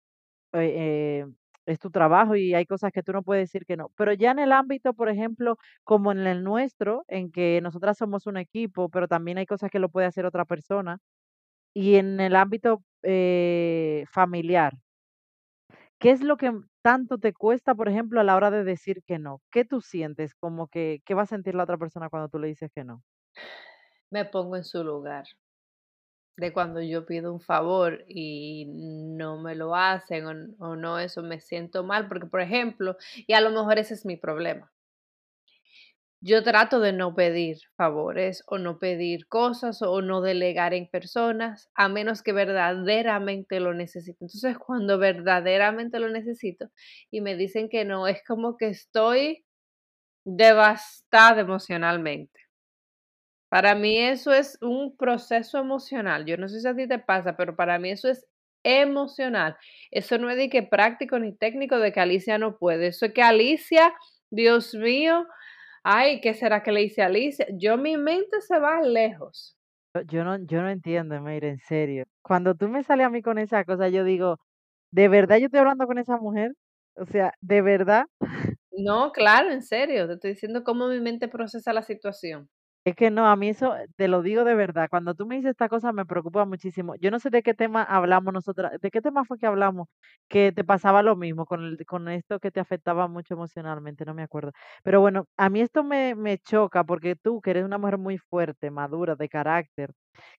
eh, 0.54 1.24
eh, 1.24 1.26
es 1.66 1.80
tu 1.80 1.92
trabajo 1.92 2.36
y 2.36 2.54
hay 2.56 2.66
cosas 2.66 2.92
que 2.94 3.04
tú 3.04 3.12
no 3.14 3.24
puedes 3.24 3.44
decir 3.50 3.66
que 3.66 3.78
no. 3.78 3.92
Pero 3.98 4.14
ya 4.14 4.32
en 4.32 4.40
el 4.40 4.52
ámbito, 4.54 4.94
por 4.94 5.10
ejemplo, 5.10 5.58
como 5.84 6.12
en 6.14 6.20
el 6.28 6.44
nuestro, 6.44 7.04
en 7.10 7.32
que 7.32 7.60
nosotras 7.62 7.98
somos 7.98 8.26
un 8.28 8.38
equipo, 8.38 8.90
pero 8.90 9.08
también 9.08 9.38
hay 9.38 9.46
cosas 9.46 9.70
que 9.72 9.80
lo 9.80 9.90
puede 9.90 10.08
hacer 10.08 10.26
otra 10.26 10.46
persona, 10.46 11.00
y 11.74 11.96
en 11.96 12.20
el 12.20 12.36
ámbito 12.36 12.84
eh, 13.04 14.06
familiar. 14.12 14.74
¿Qué 16.00 16.12
es 16.12 16.22
lo 16.22 16.38
que 16.38 16.52
tanto 16.88 17.18
te 17.20 17.34
cuesta, 17.34 17.76
por 17.76 17.90
ejemplo, 17.90 18.20
a 18.22 18.24
la 18.24 18.36
hora 18.38 18.52
de 18.52 18.64
decir 18.64 19.04
que 19.06 19.20
no? 19.20 19.42
¿Qué 19.52 19.66
tú 19.66 19.82
sientes? 19.82 20.36
Como 20.36 20.68
que, 20.70 21.02
¿qué 21.06 21.14
va 21.16 21.24
a 21.24 21.26
sentir 21.28 21.56
la 21.56 21.64
otra 21.64 21.78
persona 21.78 22.10
cuando 22.10 22.30
tú 22.30 22.40
le 22.40 22.48
dices 22.48 22.72
que 22.74 22.84
no? 22.86 23.04
Me 24.12 24.26
pongo 24.26 24.58
en 24.58 24.66
su 24.66 24.84
lugar. 24.84 25.26
de 26.36 26.54
cuando 26.54 26.82
yo 26.82 27.06
pido 27.06 27.34
un 27.34 27.40
favor 27.42 28.04
y 28.08 28.66
no 28.68 29.40
me 29.42 29.56
lo 29.56 29.76
hacen 29.76 30.26
o, 30.60 30.66
o 30.66 30.76
no, 30.76 31.00
eso 31.00 31.22
me 31.24 31.40
siento 31.40 31.84
mal, 31.84 32.08
porque 32.08 32.28
por 32.28 32.42
ejemplo, 32.42 32.96
y 33.28 33.34
a 33.34 33.42
lo 33.42 33.52
mejor 33.52 33.78
ese 33.80 33.94
es 33.96 34.06
mi 34.06 34.18
problema. 34.18 34.72
Yo 36.20 36.44
trato 36.44 36.80
de 36.80 36.94
no 36.94 37.14
pedir 37.14 37.58
favores 37.76 38.44
o 38.48 38.58
no 38.58 38.80
pedir 38.80 39.28
cosas 39.28 39.82
o 39.82 40.02
no 40.02 40.22
delegar 40.22 40.74
en 40.74 40.88
personas 40.90 41.70
a 41.76 41.90
menos 41.90 42.24
que 42.24 42.34
verdaderamente 42.34 43.60
lo 43.60 43.74
necesite. 43.74 44.18
Entonces, 44.22 44.58
cuando 44.58 44.98
verdaderamente 44.98 46.00
lo 46.00 46.10
necesito 46.10 46.70
y 47.12 47.22
me 47.22 47.36
dicen 47.36 47.70
que 47.70 47.86
no, 47.86 48.08
es 48.08 48.24
como 48.26 48.58
que 48.58 48.68
estoy 48.70 49.46
devastada 50.26 51.42
emocionalmente. 51.42 52.42
Para 53.50 53.76
mí 53.76 53.98
eso 53.98 54.34
es 54.34 54.58
un 54.62 54.98
proceso 54.98 55.58
emocional. 55.58 56.26
Yo 56.26 56.36
no 56.38 56.50
sé 56.50 56.60
si 56.60 56.68
a 56.68 56.76
ti 56.76 56.88
te 56.88 57.00
pasa, 57.00 57.38
pero 57.38 57.56
para 57.56 57.80
mí 57.80 57.92
eso 57.92 58.10
es 58.10 58.26
emocional. 58.64 59.56
Eso 59.92 60.18
no 60.18 60.30
es 60.30 60.38
de 60.38 60.50
que 60.50 60.64
práctico 60.64 61.18
ni 61.20 61.34
técnico 61.34 61.80
de 61.80 61.94
que 61.94 62.02
Alicia 62.02 62.38
no 62.38 62.58
puede. 62.58 62.88
Eso 62.88 63.06
es 63.06 63.14
que 63.14 63.22
Alicia, 63.22 63.94
Dios 64.30 64.74
mío, 64.76 65.26
ay, 65.90 66.20
¿qué 66.20 66.34
será 66.34 66.64
que 66.64 66.74
le 66.74 66.84
hice 66.84 67.02
a 67.02 67.06
Alicia? 67.06 67.48
Yo, 67.54 67.78
mi 67.78 67.96
mente 67.96 68.42
se 68.42 68.60
va 68.60 68.82
lejos. 68.82 69.56
Yo 70.08 70.26
no, 70.26 70.38
yo 70.46 70.62
no 70.62 70.70
entiendo, 70.70 71.20
mira, 71.22 71.48
en 71.48 71.60
serio. 71.60 72.04
Cuando 72.22 72.56
tú 72.56 72.68
me 72.68 72.84
sales 72.84 73.06
a 73.06 73.10
mí 73.10 73.22
con 73.22 73.38
esa 73.38 73.64
cosa, 73.64 73.88
yo 73.88 74.04
digo, 74.04 74.38
¿de 74.92 75.08
verdad 75.08 75.38
yo 75.38 75.46
estoy 75.46 75.62
hablando 75.62 75.88
con 75.88 75.98
esa 75.98 76.18
mujer? 76.18 76.52
O 76.96 77.06
sea, 77.06 77.34
¿de 77.40 77.62
verdad? 77.62 78.06
No, 78.72 79.12
claro, 79.14 79.50
en 79.50 79.64
serio, 79.64 80.08
te 80.08 80.14
estoy 80.16 80.32
diciendo 80.32 80.64
cómo 80.64 80.88
mi 80.90 81.00
mente 81.00 81.30
procesa 81.30 81.72
la 81.74 81.82
situación. 81.84 82.50
Es 82.88 82.96
que 82.96 83.12
no, 83.12 83.28
a 83.28 83.36
mí 83.36 83.50
eso, 83.50 83.76
te 83.98 84.08
lo 84.08 84.22
digo 84.22 84.46
de 84.46 84.56
verdad, 84.56 84.88
cuando 84.90 85.14
tú 85.14 85.26
me 85.28 85.36
dices 85.36 85.52
esta 85.52 85.68
cosa 85.68 85.92
me 85.92 86.06
preocupa 86.06 86.46
muchísimo. 86.46 86.96
Yo 86.96 87.12
no 87.12 87.20
sé 87.20 87.30
de 87.30 87.44
qué 87.44 87.54
tema 87.54 87.84
hablamos 87.84 88.34
nosotras, 88.34 88.80
de 88.80 88.92
qué 88.92 89.02
tema 89.02 89.26
fue 89.26 89.38
que 89.38 89.46
hablamos, 89.46 89.90
que 90.30 90.54
te 90.54 90.64
pasaba 90.64 91.04
lo 91.04 91.18
mismo 91.18 91.46
con 91.46 91.64
el, 91.66 91.86
con 91.86 92.08
esto 92.08 92.40
que 92.40 92.50
te 92.50 92.62
afectaba 92.62 93.10
mucho 93.10 93.34
emocionalmente, 93.34 94.06
no 94.06 94.14
me 94.14 94.24
acuerdo. 94.24 94.54
Pero 94.84 95.02
bueno, 95.02 95.26
a 95.36 95.50
mí 95.50 95.60
esto 95.60 95.84
me, 95.84 96.16
me 96.16 96.38
choca 96.38 96.86
porque 96.86 97.18
tú, 97.18 97.42
que 97.42 97.50
eres 97.52 97.66
una 97.66 97.78
mujer 97.78 97.98
muy 97.98 98.18
fuerte, 98.20 98.72
madura, 98.72 99.16
de 99.16 99.28
carácter, 99.28 99.92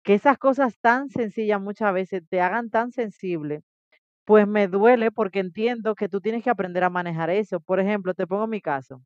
que 0.03 0.15
esas 0.15 0.39
cosas 0.39 0.73
tan 0.81 1.09
sencillas 1.09 1.61
muchas 1.61 1.93
veces 1.93 2.23
te 2.29 2.41
hagan 2.41 2.71
tan 2.71 2.91
sensible, 2.91 3.61
pues 4.25 4.47
me 4.47 4.67
duele 4.67 5.11
porque 5.11 5.39
entiendo 5.39 5.95
que 5.95 6.09
tú 6.09 6.21
tienes 6.21 6.43
que 6.43 6.51
aprender 6.51 6.83
a 6.85 6.89
manejar 6.91 7.29
eso. 7.31 7.59
Por 7.61 7.79
ejemplo, 7.79 8.13
te 8.15 8.27
pongo 8.27 8.47
mi 8.47 8.61
caso, 8.61 9.01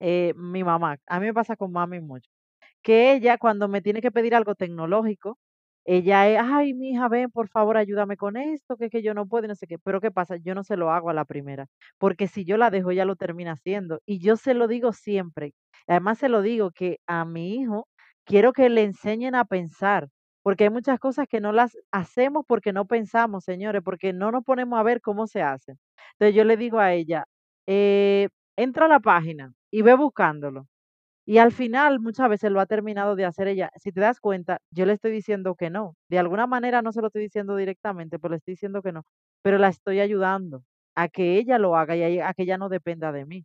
eh, 0.00 0.34
mi 0.36 0.64
mamá, 0.64 0.98
a 1.06 1.20
mí 1.20 1.26
me 1.26 1.34
pasa 1.34 1.56
con 1.56 1.72
mami 1.72 2.00
mucho 2.00 2.30
que 2.86 3.12
ella 3.14 3.38
cuando 3.38 3.68
me 3.68 3.82
tiene 3.82 4.00
que 4.02 4.12
pedir 4.12 4.34
algo 4.36 4.54
tecnológico, 4.54 5.38
ella 5.84 6.28
es, 6.28 6.38
ay, 6.42 6.74
mija, 6.74 7.08
ven, 7.08 7.30
por 7.30 7.48
favor, 7.48 7.76
ayúdame 7.76 8.16
con 8.16 8.36
esto, 8.36 8.76
que 8.76 8.86
es 8.86 8.90
que 8.92 9.02
yo 9.02 9.14
no 9.14 9.26
puedo 9.28 9.46
no 9.48 9.54
sé 9.56 9.66
qué. 9.68 9.78
Pero 9.78 10.00
¿qué 10.00 10.10
pasa? 10.12 10.36
Yo 10.36 10.54
no 10.54 10.64
se 10.64 10.76
lo 10.76 10.90
hago 10.92 11.10
a 11.10 11.14
la 11.14 11.24
primera, 11.24 11.66
porque 11.98 12.28
si 12.28 12.44
yo 12.44 12.56
la 12.58 12.70
dejo, 12.70 12.90
ella 12.92 13.04
lo 13.04 13.16
termina 13.16 13.52
haciendo. 13.52 14.00
Y 14.06 14.20
yo 14.20 14.36
se 14.36 14.54
lo 14.54 14.68
digo 14.68 14.92
siempre. 14.92 15.54
Además, 15.88 16.18
se 16.18 16.28
lo 16.28 16.42
digo 16.42 16.70
que 16.72 16.98
a 17.06 17.24
mi 17.24 17.54
hijo 17.56 17.88
quiero 18.24 18.52
que 18.52 18.68
le 18.68 18.82
enseñen 18.84 19.34
a 19.36 19.44
pensar, 19.44 20.08
porque 20.42 20.64
hay 20.64 20.70
muchas 20.70 20.98
cosas 21.00 21.26
que 21.28 21.40
no 21.40 21.52
las 21.52 21.76
hacemos 21.92 22.44
porque 22.48 22.72
no 22.72 22.86
pensamos, 22.86 23.44
señores, 23.44 23.82
porque 23.84 24.12
no 24.12 24.30
nos 24.32 24.44
ponemos 24.44 24.78
a 24.78 24.82
ver 24.84 25.00
cómo 25.00 25.26
se 25.28 25.42
hacen. 25.42 25.78
Entonces 26.14 26.34
yo 26.36 26.44
le 26.44 26.56
digo 26.56 26.78
a 26.80 26.92
ella, 26.94 27.24
eh, 27.66 28.28
entra 28.56 28.86
a 28.86 28.88
la 28.88 29.00
página 29.00 29.52
y 29.70 29.82
ve 29.82 29.94
buscándolo. 29.94 30.66
Y 31.28 31.38
al 31.38 31.52
final, 31.52 31.98
muchas 32.00 32.28
veces 32.28 32.52
lo 32.52 32.60
ha 32.60 32.66
terminado 32.66 33.16
de 33.16 33.24
hacer 33.24 33.48
ella. 33.48 33.70
Si 33.76 33.90
te 33.92 34.00
das 34.00 34.20
cuenta, 34.20 34.60
yo 34.70 34.86
le 34.86 34.92
estoy 34.92 35.10
diciendo 35.10 35.56
que 35.56 35.70
no. 35.70 35.96
De 36.08 36.20
alguna 36.20 36.46
manera 36.46 36.82
no 36.82 36.92
se 36.92 37.00
lo 37.00 37.08
estoy 37.08 37.22
diciendo 37.22 37.56
directamente, 37.56 38.18
pero 38.20 38.30
le 38.32 38.38
estoy 38.38 38.52
diciendo 38.52 38.80
que 38.80 38.92
no. 38.92 39.02
Pero 39.42 39.58
la 39.58 39.68
estoy 39.68 40.00
ayudando 40.00 40.62
a 40.94 41.08
que 41.08 41.36
ella 41.36 41.58
lo 41.58 41.76
haga 41.76 41.96
y 41.96 42.20
a 42.20 42.32
que 42.32 42.44
ella 42.44 42.58
no 42.58 42.68
dependa 42.68 43.10
de 43.12 43.26
mí. 43.26 43.44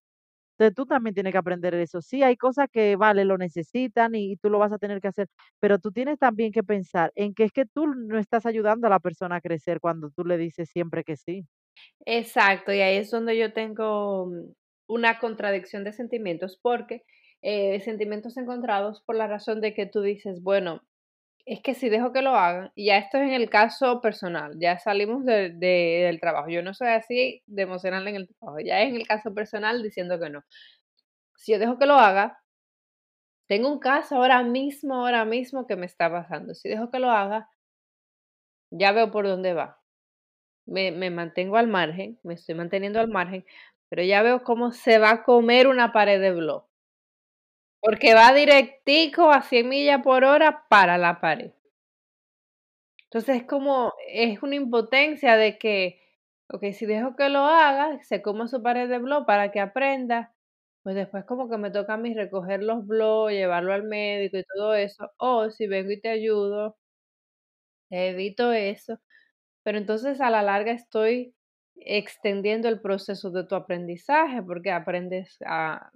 Entonces 0.62 0.76
tú 0.76 0.86
también 0.86 1.16
tienes 1.16 1.32
que 1.32 1.40
aprender 1.40 1.74
eso. 1.74 2.02
Sí, 2.04 2.22
hay 2.22 2.38
cosas 2.38 2.68
que, 2.72 2.96
vale, 2.96 3.26
lo 3.26 3.36
necesitan 3.40 4.14
y, 4.14 4.38
tú 4.38 4.52
lo 4.52 4.60
vas 4.60 4.72
a 4.72 4.78
tener 4.78 5.02
que 5.02 5.08
hacer, 5.08 5.28
pero 5.60 5.80
tú 5.80 5.92
tienes 5.92 6.20
también 6.20 6.52
que 6.52 6.62
pensar 6.62 7.12
en 7.16 7.34
que 7.34 7.46
es 7.46 7.52
que 7.52 7.66
tú 7.66 7.88
no 7.88 8.20
estás 8.20 8.46
ayudando 8.46 8.86
a 8.86 8.92
la 8.92 9.00
persona 9.00 9.38
a 9.38 9.42
crecer 9.42 9.80
cuando 9.80 10.12
tú 10.12 10.24
le 10.24 10.38
dices 10.38 10.70
siempre 10.70 11.04
que 11.04 11.18
sí. 11.18 11.48
Exacto, 12.06 12.72
y 12.72 12.82
ahí 12.82 12.98
es 12.98 13.10
donde 13.10 13.36
yo 13.38 13.54
tengo 13.54 14.28
mm, 14.28 14.54
una 14.88 15.18
contradicción 15.18 15.84
de 15.84 15.94
sentimientos, 15.94 16.60
porque 16.62 17.04
eh, 17.42 17.80
sentimientos 17.82 18.38
encontrados 18.38 19.02
por 19.02 19.16
la 19.16 19.28
razón 19.28 19.62
de 19.62 19.74
que 19.74 19.86
tú 19.86 20.02
dices, 20.02 20.42
bueno, 20.42 20.82
es 21.46 21.62
que 21.62 21.74
si 21.74 21.90
dejo 21.90 22.14
que 22.14 22.22
lo 22.22 22.36
hagan, 22.36 22.72
y 22.76 22.88
ya 22.88 22.98
esto 22.98 23.18
es 23.18 23.24
en 23.24 23.34
el 23.34 23.50
caso 23.50 24.02
personal, 24.02 24.54
ya 24.60 24.80
salimos 24.80 25.26
de, 25.26 25.50
del 25.50 26.20
trabajo, 26.20 26.50
yo 26.50 26.62
no 26.64 26.74
soy 26.74 26.90
así 26.90 27.44
de 27.48 27.64
emocional 27.64 28.08
en 28.08 28.16
el 28.16 28.28
trabajo, 28.28 28.60
ya 28.60 28.82
es 28.82 28.90
en 28.90 28.96
el 28.98 29.08
caso 29.08 29.34
personal 29.34 29.82
diciendo 29.84 30.20
que 30.20 30.30
no. 30.30 30.44
Si 31.38 31.52
yo 31.54 31.60
dejo 31.60 31.80
que 31.80 31.88
lo 31.88 31.96
haga, 31.96 32.40
tengo 33.48 33.70
un 33.72 33.80
caso 33.80 34.16
ahora 34.16 34.44
mismo, 34.44 34.96
ahora 34.96 35.26
mismo 35.26 35.68
que 35.68 35.76
me 35.76 35.86
está 35.86 36.10
pasando. 36.10 36.54
Si 36.54 36.70
dejo 36.70 36.90
que 36.92 37.00
lo 37.00 37.12
haga, 37.12 37.50
ya 38.72 38.92
veo 38.94 39.12
por 39.12 39.28
dónde 39.28 39.54
va. 39.54 39.80
Me, 40.66 40.92
me 40.92 41.10
mantengo 41.10 41.58
al 41.58 41.68
margen, 41.68 42.20
me 42.24 42.36
estoy 42.36 42.56
manteniendo 42.56 43.00
al 43.00 43.10
margen, 43.10 43.46
pero 43.90 44.04
ya 44.04 44.22
veo 44.22 44.44
cómo 44.44 44.72
se 44.72 45.00
va 45.00 45.12
a 45.12 45.24
comer 45.24 45.68
una 45.68 45.92
pared 45.92 46.22
de 46.22 46.32
blog. 46.32 46.71
Porque 47.82 48.14
va 48.14 48.32
directico 48.34 49.32
a 49.32 49.42
100 49.42 49.68
millas 49.68 50.02
por 50.04 50.24
hora 50.24 50.66
para 50.70 50.98
la 50.98 51.20
pared. 51.20 51.52
Entonces 53.06 53.42
es 53.42 53.44
como, 53.44 53.94
es 54.08 54.42
una 54.42 54.56
impotencia 54.56 55.36
de 55.36 55.58
que, 55.58 56.00
ok, 56.48 56.72
si 56.74 56.86
dejo 56.86 57.16
que 57.16 57.28
lo 57.30 57.40
haga, 57.40 58.02
se 58.04 58.22
coma 58.22 58.48
su 58.48 58.64
pared 58.64 58.88
de 58.88 59.00
blog 59.00 59.26
para 59.26 59.52
que 59.52 59.60
aprenda, 59.60 60.34
pues 60.84 60.96
después 60.96 61.26
como 61.26 61.50
que 61.50 61.58
me 61.58 61.72
toca 61.72 61.96
a 61.96 61.98
mí 61.98 62.14
recoger 62.14 62.64
los 62.64 62.88
blogs, 62.88 63.34
llevarlo 63.34 63.74
al 63.74 63.84
médico 63.84 64.38
y 64.38 64.46
todo 64.56 64.76
eso. 64.76 65.12
O 65.18 65.50
si 65.50 65.68
vengo 65.68 65.92
y 65.92 66.00
te 66.02 66.10
ayudo, 66.10 66.78
evito 67.90 68.52
eso. 68.54 69.00
Pero 69.64 69.78
entonces 69.78 70.22
a 70.22 70.30
la 70.30 70.44
larga 70.44 70.72
estoy 70.72 71.36
extendiendo 71.76 72.70
el 72.70 72.82
proceso 72.82 73.32
de 73.32 73.46
tu 73.46 73.56
aprendizaje 73.56 74.42
porque 74.44 74.72
aprendes 74.72 75.38
a 75.46 75.92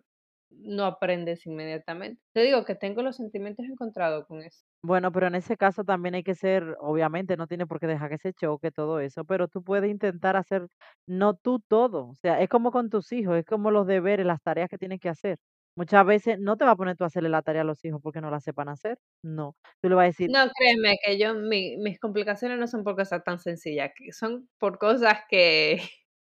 no 0.59 0.85
aprendes 0.85 1.45
inmediatamente. 1.45 2.21
Te 2.33 2.41
digo 2.41 2.65
que 2.65 2.75
tengo 2.75 3.01
los 3.03 3.15
sentimientos 3.17 3.65
encontrados 3.65 4.25
con 4.27 4.41
eso. 4.41 4.65
Bueno, 4.83 5.11
pero 5.11 5.25
en 5.27 5.33
ese 5.35 5.57
caso 5.57 5.83
también 5.83 6.13
hay 6.13 6.23
que 6.23 6.35
ser, 6.35 6.75
obviamente 6.79 7.37
no 7.37 7.47
tiene 7.47 7.65
por 7.65 7.79
qué 7.79 7.87
dejar 7.87 8.09
que 8.11 8.19
se 8.19 8.33
choque 8.33 8.69
todo 8.71 8.99
eso, 8.99 9.25
pero 9.25 9.47
tú 9.47 9.63
puedes 9.63 9.89
intentar 9.89 10.35
hacer, 10.35 10.67
no 11.07 11.33
tú 11.35 11.59
todo, 11.59 12.09
o 12.09 12.15
sea, 12.15 12.39
es 12.39 12.49
como 12.49 12.71
con 12.71 12.89
tus 12.91 13.11
hijos, 13.11 13.35
es 13.37 13.45
como 13.45 13.71
los 13.71 13.87
deberes, 13.87 14.25
las 14.27 14.41
tareas 14.43 14.69
que 14.69 14.77
tienes 14.77 14.99
que 14.99 15.09
hacer. 15.09 15.39
Muchas 15.75 16.05
veces 16.05 16.39
no 16.39 16.55
te 16.55 16.65
va 16.65 16.71
a 16.71 16.75
poner 16.75 16.95
tú 16.95 17.03
a 17.03 17.07
hacerle 17.07 17.29
la 17.29 17.41
tarea 17.41 17.63
a 17.63 17.65
los 17.65 17.83
hijos 17.83 17.99
porque 18.01 18.21
no 18.21 18.29
la 18.29 18.39
sepan 18.39 18.69
hacer, 18.69 18.99
no. 19.23 19.55
Tú 19.81 19.89
le 19.89 19.95
vas 19.95 20.03
a 20.03 20.07
decir, 20.07 20.31
No, 20.33 20.49
créeme 20.57 20.97
que 21.03 21.19
yo, 21.19 21.35
mi- 21.35 21.77
mis 21.77 21.99
complicaciones 21.99 22.57
no 22.59 22.67
son 22.67 22.83
por 22.83 22.95
cosas 22.95 23.23
tan 23.23 23.39
sencillas, 23.39 23.91
son 24.11 24.49
por 24.57 24.77
cosas 24.79 25.19
que... 25.29 25.77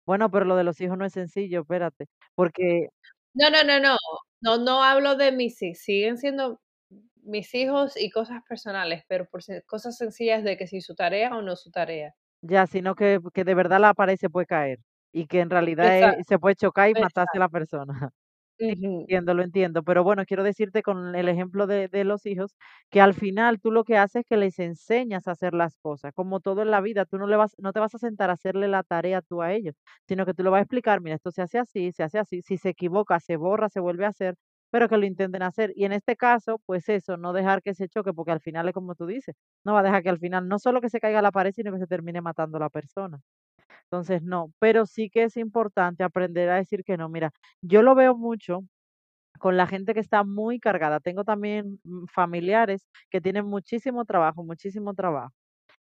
bueno, 0.07 0.31
pero 0.31 0.45
lo 0.47 0.57
de 0.57 0.65
los 0.65 0.81
hijos 0.81 0.97
no 0.99 1.05
es 1.05 1.13
sencillo, 1.13 1.61
espérate, 1.63 2.07
porque 2.35 2.89
No, 3.35 3.51
no, 3.51 3.63
no, 3.65 3.79
no, 3.81 3.97
no, 4.41 4.59
no 4.59 4.83
hablo 4.85 5.17
de 5.17 5.33
mis 5.33 5.61
hijos, 5.63 5.79
siguen 5.81 6.19
siendo 6.19 6.61
mis 7.23 7.55
hijos 7.55 7.97
y 7.97 8.11
cosas 8.11 8.43
personales, 8.49 9.05
pero 9.09 9.27
por 9.31 9.43
se- 9.43 9.63
cosas 9.65 9.97
sencillas 9.97 10.45
de 10.45 10.57
que 10.59 10.67
si 10.67 10.81
su 10.81 10.95
tarea 10.95 11.37
o 11.37 11.43
no 11.43 11.57
su 11.57 11.71
tarea. 11.71 12.15
ya, 12.43 12.67
sino 12.67 12.95
que, 12.95 13.21
que 13.35 13.45
de 13.45 13.55
verdad 13.55 13.81
la 13.81 13.95
pared 13.95 14.17
se 14.17 14.31
puede 14.31 14.47
caer 14.47 14.79
y 15.13 15.27
que 15.27 15.41
en 15.41 15.51
realidad 15.51 15.91
Exacto, 15.91 16.23
se 16.27 16.39
puede 16.39 16.57
chocar 16.57 16.91
y 16.91 16.95
matarse 16.95 17.37
a 17.39 17.41
la 17.41 17.49
persona. 17.49 18.11
Entiendo, 18.61 19.35
lo 19.35 19.43
entiendo, 19.45 19.85
pero 19.85 20.03
bueno, 20.03 20.25
quiero 20.27 20.43
decirte 20.43 20.83
con 20.83 21.15
el 21.15 21.29
ejemplo 21.29 21.69
de, 21.69 21.87
de 21.87 22.03
los 22.03 22.27
hijos 22.27 22.57
que 22.91 23.01
al 23.01 23.15
final 23.15 23.61
tú 23.61 23.71
lo 23.71 23.85
que 23.85 23.97
haces 23.97 24.23
es 24.23 24.27
que 24.27 24.37
les 24.37 24.59
enseñas 24.59 25.29
a 25.29 25.31
hacer 25.33 25.55
las 25.55 25.77
cosas, 25.79 26.13
como 26.13 26.41
todo 26.41 26.63
en 26.63 26.73
la 26.73 26.81
vida, 26.81 27.05
tú 27.05 27.19
no 27.19 27.29
le 27.29 27.37
vas, 27.37 27.55
no 27.59 27.73
te 27.73 27.79
vas 27.79 27.95
a 27.95 27.99
sentar 27.99 28.31
a 28.31 28.33
hacerle 28.33 28.67
la 28.67 28.83
tarea 28.83 29.23
tú 29.23 29.43
a 29.43 29.53
ellos, 29.53 29.77
sino 30.09 30.27
que 30.27 30.35
tú 30.35 30.43
le 30.43 30.51
vas 30.51 30.59
a 30.59 30.63
explicar, 30.63 31.01
mira, 31.01 31.15
esto 31.15 31.31
se 31.31 31.41
hace 31.43 31.59
así, 31.61 31.93
se 31.93 32.03
hace 32.03 32.19
así, 32.19 32.43
si 32.43 32.57
se 32.59 32.71
equivoca, 32.71 33.21
se 33.21 33.37
borra, 33.37 33.69
se 33.69 33.79
vuelve 33.79 34.07
a 34.07 34.09
hacer, 34.09 34.35
pero 34.71 34.89
que 34.89 34.97
lo 34.97 35.07
intenten 35.07 35.43
hacer. 35.45 35.73
Y 35.77 35.85
en 35.85 35.93
este 35.93 36.17
caso, 36.17 36.61
pues 36.67 36.89
eso, 36.89 37.17
no 37.17 37.33
dejar 37.33 37.63
que 37.63 37.75
se 37.75 37.89
choque, 37.89 38.13
porque 38.13 38.33
al 38.33 38.41
final 38.41 38.67
es 38.67 38.75
como 38.75 38.97
tú 38.97 39.07
dices, 39.07 39.37
no 39.65 39.73
va 39.75 39.81
a 39.81 39.83
dejar 39.85 40.03
que 40.03 40.09
al 40.11 40.19
final 40.19 40.49
no 40.49 40.59
solo 40.59 40.81
que 40.81 40.91
se 40.91 40.99
caiga 40.99 41.23
la 41.23 41.31
pared, 41.31 41.53
sino 41.55 41.71
que 41.73 41.79
se 41.79 41.87
termine 41.87 42.21
matando 42.23 42.57
a 42.57 42.61
la 42.61 42.71
persona. 42.71 43.21
Entonces, 43.85 44.23
no, 44.23 44.53
pero 44.59 44.87
sí 44.87 45.11
que 45.11 45.25
es 45.25 45.37
importante 45.37 46.05
aprender 46.05 46.51
a 46.51 46.57
decir 46.57 46.85
que 46.85 46.97
no. 46.97 47.09
Mira, 47.09 47.31
yo 47.63 47.83
lo 47.83 47.95
veo 47.95 48.17
mucho 48.17 48.61
con 49.39 49.57
la 49.57 49.67
gente 49.67 49.95
que 49.95 50.01
está 50.01 50.25
muy 50.25 50.61
cargada. 50.61 51.01
Tengo 51.01 51.25
también 51.25 51.81
mm, 51.85 52.07
familiares 52.07 52.87
que 53.11 53.21
tienen 53.21 53.47
muchísimo 53.47 54.05
trabajo, 54.05 54.45
muchísimo 54.45 54.95
trabajo, 54.95 55.33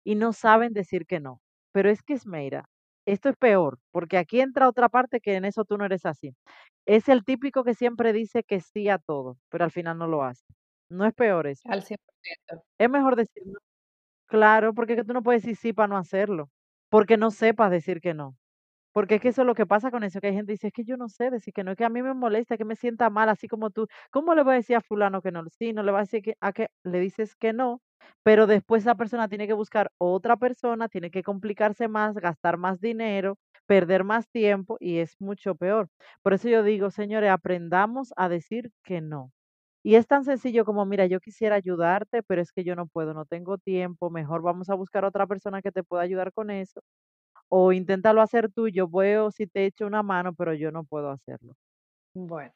y 0.05 0.15
no 0.17 0.33
saben 0.33 0.73
decir 0.75 1.07
que 1.07 1.21
no. 1.21 1.41
Pero 1.73 1.91
es 1.91 2.03
que, 2.03 2.15
Esmeira, 2.15 2.67
esto 3.07 3.29
es 3.31 3.37
peor, 3.37 3.79
porque 3.93 4.19
aquí 4.19 4.41
entra 4.41 4.69
otra 4.69 4.89
parte 4.89 5.21
que 5.21 5.37
en 5.37 5.45
eso 5.47 5.65
tú 5.65 5.79
no 5.79 5.85
eres 5.87 6.07
así. 6.07 6.35
Es 6.87 7.09
el 7.09 7.25
típico 7.25 7.65
que 7.65 7.75
siempre 7.75 8.13
dice 8.13 8.45
que 8.45 8.61
sí 8.61 8.89
a 8.89 8.99
todo, 8.99 9.39
pero 9.51 9.65
al 9.65 9.71
final 9.73 9.99
no 9.99 10.07
lo 10.09 10.25
hace. 10.25 10.45
No 10.91 11.07
es 11.07 11.15
peor 11.15 11.47
eso. 11.49 11.63
Al 11.71 11.83
100%. 11.83 12.65
Es 12.79 12.91
mejor 12.91 13.17
decir 13.17 13.43
no. 13.47 13.59
Claro, 14.29 14.75
porque 14.75 14.95
es 14.95 15.01
que 15.01 15.05
tú 15.05 15.13
no 15.15 15.23
puedes 15.23 15.43
decir 15.43 15.57
sí 15.57 15.73
para 15.73 15.89
no 15.89 15.97
hacerlo, 15.99 16.51
porque 16.91 17.17
no 17.17 17.31
sepas 17.31 17.71
decir 17.71 18.01
que 18.01 18.15
no. 18.15 18.37
Porque 18.93 19.17
es 19.17 19.21
que 19.23 19.29
eso 19.29 19.43
es 19.43 19.47
lo 19.47 19.55
que 19.55 19.67
pasa 19.67 19.91
con 19.93 20.03
eso, 20.05 20.21
que 20.21 20.29
hay 20.29 20.35
gente 20.35 20.49
que 20.51 20.55
dice, 20.55 20.67
es 20.69 20.73
que 20.73 20.85
yo 20.85 20.97
no 20.97 21.09
sé 21.09 21.31
decir 21.31 21.55
que 21.55 21.65
no, 21.65 21.71
es 21.73 21.77
que 21.79 21.85
a 21.85 21.89
mí 21.91 22.03
me 22.03 22.15
molesta, 22.15 22.57
que 22.57 22.65
me 22.65 22.77
sienta 22.77 23.11
mal, 23.11 23.29
así 23.29 23.47
como 23.49 23.71
tú. 23.71 23.87
¿Cómo 24.11 24.35
le 24.35 24.43
voy 24.43 24.55
a 24.55 24.57
decir 24.57 24.77
a 24.77 24.81
fulano 24.81 25.23
que 25.23 25.31
no? 25.33 25.45
Sí, 25.51 25.73
no 25.73 25.83
le 25.85 25.93
va 25.93 25.99
a 26.01 26.03
decir 26.03 26.23
que, 26.23 26.37
a 26.41 26.53
que 26.53 26.69
le 26.85 26.99
dices 27.01 27.37
que 27.37 27.53
no, 27.53 27.83
pero 28.25 28.47
después 28.49 28.83
esa 28.83 28.97
persona 28.97 29.29
tiene 29.29 29.47
que 29.47 29.53
buscar 29.55 29.93
otra 29.99 30.37
persona, 30.37 30.89
tiene 30.89 31.11
que 31.11 31.23
complicarse 31.23 31.89
más, 31.89 32.15
gastar 32.17 32.57
más 32.59 32.81
dinero, 32.81 33.39
perder 33.67 34.05
más 34.05 34.29
tiempo 34.31 34.77
y 34.81 34.99
es 34.99 35.15
mucho 35.21 35.55
peor. 35.55 35.89
Por 36.23 36.35
eso 36.35 36.49
yo 36.49 36.63
digo, 36.65 36.91
señores, 36.91 37.31
aprendamos 37.31 38.13
a 38.17 38.29
decir 38.29 38.73
que 38.83 39.01
no. 39.01 39.31
Y 39.83 39.95
es 39.97 40.07
tan 40.07 40.25
sencillo 40.25 40.65
como, 40.65 40.85
mira, 40.87 41.07
yo 41.07 41.21
quisiera 41.21 41.57
ayudarte, 41.57 42.23
pero 42.23 42.43
es 42.43 42.53
que 42.53 42.65
yo 42.65 42.77
no 42.77 42.87
puedo, 42.87 43.15
no 43.15 43.25
tengo 43.27 43.59
tiempo, 43.59 44.11
mejor 44.11 44.43
vamos 44.43 44.69
a 44.71 44.75
buscar 44.75 45.05
otra 45.05 45.27
persona 45.27 45.63
que 45.63 45.73
te 45.73 45.83
pueda 45.85 46.03
ayudar 46.03 46.33
con 46.33 46.51
eso. 46.51 46.83
O 47.49 47.73
inténtalo 47.73 48.23
hacer 48.23 48.53
tú, 48.53 48.69
yo 48.69 48.89
veo 48.89 49.31
si 49.31 49.47
te 49.47 49.67
echo 49.67 49.87
una 49.87 50.03
mano, 50.03 50.35
pero 50.35 50.55
yo 50.55 50.73
no 50.73 50.85
puedo 50.85 51.11
hacerlo. 51.11 51.55
Bueno, 52.15 52.53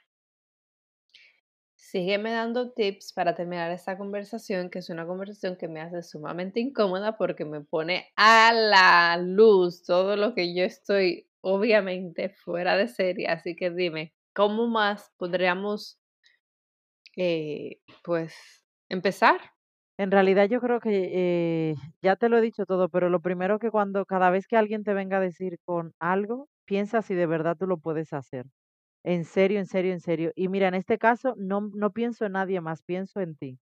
sígueme 1.76 2.33
dando 2.33 2.73
tips 2.73 3.12
para 3.12 3.35
terminar 3.35 3.71
esta 3.71 3.97
conversación, 3.99 4.71
que 4.71 4.81
es 4.81 4.90
una 4.90 5.07
conversación 5.07 5.57
que 5.57 5.69
me 5.69 5.81
hace 5.81 6.02
sumamente 6.02 6.61
incómoda 6.61 7.16
porque 7.16 7.45
me 7.45 7.61
pone 7.61 8.12
a 8.16 8.52
la 8.52 9.16
luz 9.19 9.83
todo 9.85 10.16
lo 10.16 10.35
que 10.35 10.54
yo 10.54 10.64
estoy 10.64 11.28
obviamente 11.40 12.31
fuera 12.31 12.76
de 12.76 12.88
serie. 12.88 13.28
Así 13.28 13.54
que 13.57 13.71
dime, 13.71 14.14
¿cómo 14.35 14.66
más 14.66 15.12
podríamos, 15.19 16.00
eh, 17.16 17.78
pues, 18.02 18.35
empezar? 18.88 19.40
En 19.99 20.11
realidad 20.11 20.49
yo 20.49 20.61
creo 20.61 20.80
que 20.80 21.71
eh, 21.73 21.75
ya 22.02 22.16
te 22.16 22.28
lo 22.28 22.38
he 22.38 22.40
dicho 22.40 22.66
todo, 22.66 22.88
pero 22.88 23.09
lo 23.11 23.21
primero 23.21 23.59
que 23.61 23.71
cuando 23.71 24.04
cada 24.06 24.30
vez 24.30 24.47
que 24.49 24.56
alguien 24.56 24.83
te 24.85 24.92
venga 24.94 25.18
a 25.18 25.21
decir 25.21 25.59
con 25.64 25.92
algo, 26.00 26.49
piensa 26.64 27.00
si 27.02 27.14
de 27.14 27.26
verdad 27.26 27.56
tú 27.56 27.66
lo 27.66 27.78
puedes 27.78 28.12
hacer. 28.12 28.47
En 29.04 29.25
serio, 29.25 29.61
en 29.61 29.66
serio, 29.66 29.92
en 29.92 30.00
serio. 30.00 30.33
Y 30.37 30.49
mira, 30.49 30.68
en 30.68 30.75
este 30.75 30.99
caso 30.99 31.35
no, 31.38 31.71
no 31.75 31.92
pienso 31.92 32.26
en 32.26 32.33
nadie 32.33 32.61
más, 32.61 32.83
pienso 32.83 33.21
en 33.21 33.37
ti. 33.37 33.59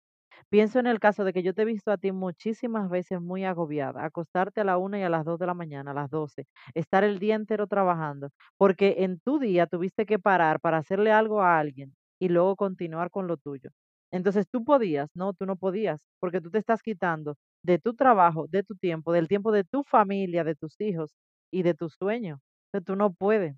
Pienso 0.51 0.79
en 0.81 0.87
el 0.87 1.01
caso 1.01 1.25
de 1.25 1.33
que 1.33 1.43
yo 1.43 1.55
te 1.55 1.63
he 1.63 1.65
visto 1.65 1.91
a 1.93 1.99
ti 1.99 2.13
muchísimas 2.13 2.91
veces 2.91 3.21
muy 3.21 3.45
agobiada, 3.45 4.05
acostarte 4.05 4.61
a 4.61 4.65
la 4.65 4.79
una 4.79 4.99
y 5.01 5.03
a 5.03 5.09
las 5.11 5.25
dos 5.25 5.39
de 5.39 5.47
la 5.47 5.55
mañana, 5.55 5.93
a 5.93 5.95
las 5.95 6.11
doce, 6.11 6.47
estar 6.75 7.05
el 7.05 7.19
día 7.19 7.35
entero 7.37 7.67
trabajando, 7.67 8.31
porque 8.57 8.97
en 8.99 9.21
tu 9.21 9.39
día 9.39 9.67
tuviste 9.67 10.07
que 10.07 10.19
parar 10.19 10.61
para 10.61 10.79
hacerle 10.79 11.13
algo 11.13 11.43
a 11.43 11.59
alguien 11.59 11.95
y 12.21 12.29
luego 12.29 12.57
continuar 12.57 13.11
con 13.11 13.27
lo 13.27 13.37
tuyo. 13.37 13.71
Entonces 14.13 14.47
tú 14.51 14.65
podías, 14.65 15.11
no, 15.15 15.35
tú 15.35 15.47
no 15.47 15.57
podías, 15.57 16.01
porque 16.21 16.41
tú 16.41 16.51
te 16.51 16.59
estás 16.59 16.83
quitando 16.83 17.37
de 17.63 17.79
tu 17.79 17.95
trabajo, 17.95 18.47
de 18.49 18.63
tu 18.63 18.75
tiempo, 18.77 19.13
del 19.13 19.29
tiempo 19.29 19.53
de 19.53 19.65
tu 19.65 19.83
familia, 19.85 20.45
de 20.45 20.55
tus 20.55 20.81
hijos 20.81 21.15
y 21.51 21.63
de 21.63 21.75
tus 21.75 21.95
sueños. 21.95 22.41
Entonces 22.69 22.87
tú 22.87 22.97
no 22.97 23.13
puedes. 23.13 23.57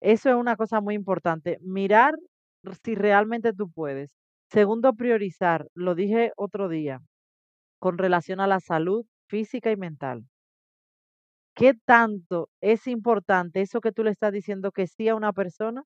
Eso 0.00 0.30
es 0.30 0.36
una 0.36 0.56
cosa 0.56 0.80
muy 0.80 0.94
importante. 0.94 1.58
Mirar 1.62 2.14
si 2.84 2.94
realmente 2.94 3.52
tú 3.52 3.70
puedes. 3.70 4.10
Segundo, 4.50 4.94
priorizar. 4.94 5.68
Lo 5.74 5.94
dije 5.94 6.32
otro 6.36 6.68
día 6.68 7.00
con 7.80 7.98
relación 7.98 8.40
a 8.40 8.48
la 8.48 8.60
salud 8.60 9.06
física 9.28 9.70
y 9.70 9.76
mental. 9.76 10.24
¿Qué 11.56 11.74
tanto 11.74 12.48
es 12.60 12.86
importante 12.86 13.60
eso 13.60 13.80
que 13.80 13.92
tú 13.92 14.02
le 14.04 14.10
estás 14.10 14.32
diciendo 14.32 14.72
que 14.72 14.86
sí 14.88 15.08
a 15.08 15.14
una 15.14 15.32
persona 15.32 15.84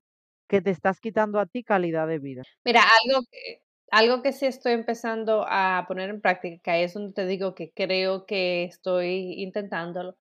que 0.49 0.61
te 0.61 0.71
estás 0.71 1.01
quitando 1.01 1.39
a 1.39 1.47
ti 1.47 1.63
calidad 1.63 2.09
de 2.09 2.19
vida? 2.19 2.43
Mira, 2.65 2.83
algo 2.83 3.23
que, 3.31 3.63
algo 3.91 4.23
que 4.23 4.33
sí 4.33 4.47
estoy 4.47 4.73
empezando 4.73 5.45
a 5.49 5.85
poner 5.89 6.11
en 6.11 6.21
práctica, 6.21 6.79
es 6.79 6.95
donde 6.95 7.13
te 7.13 7.27
digo 7.27 7.55
que 7.55 7.73
creo 7.73 8.27
que 8.27 8.65
estoy 8.65 9.35
intentándolo, 9.43 10.17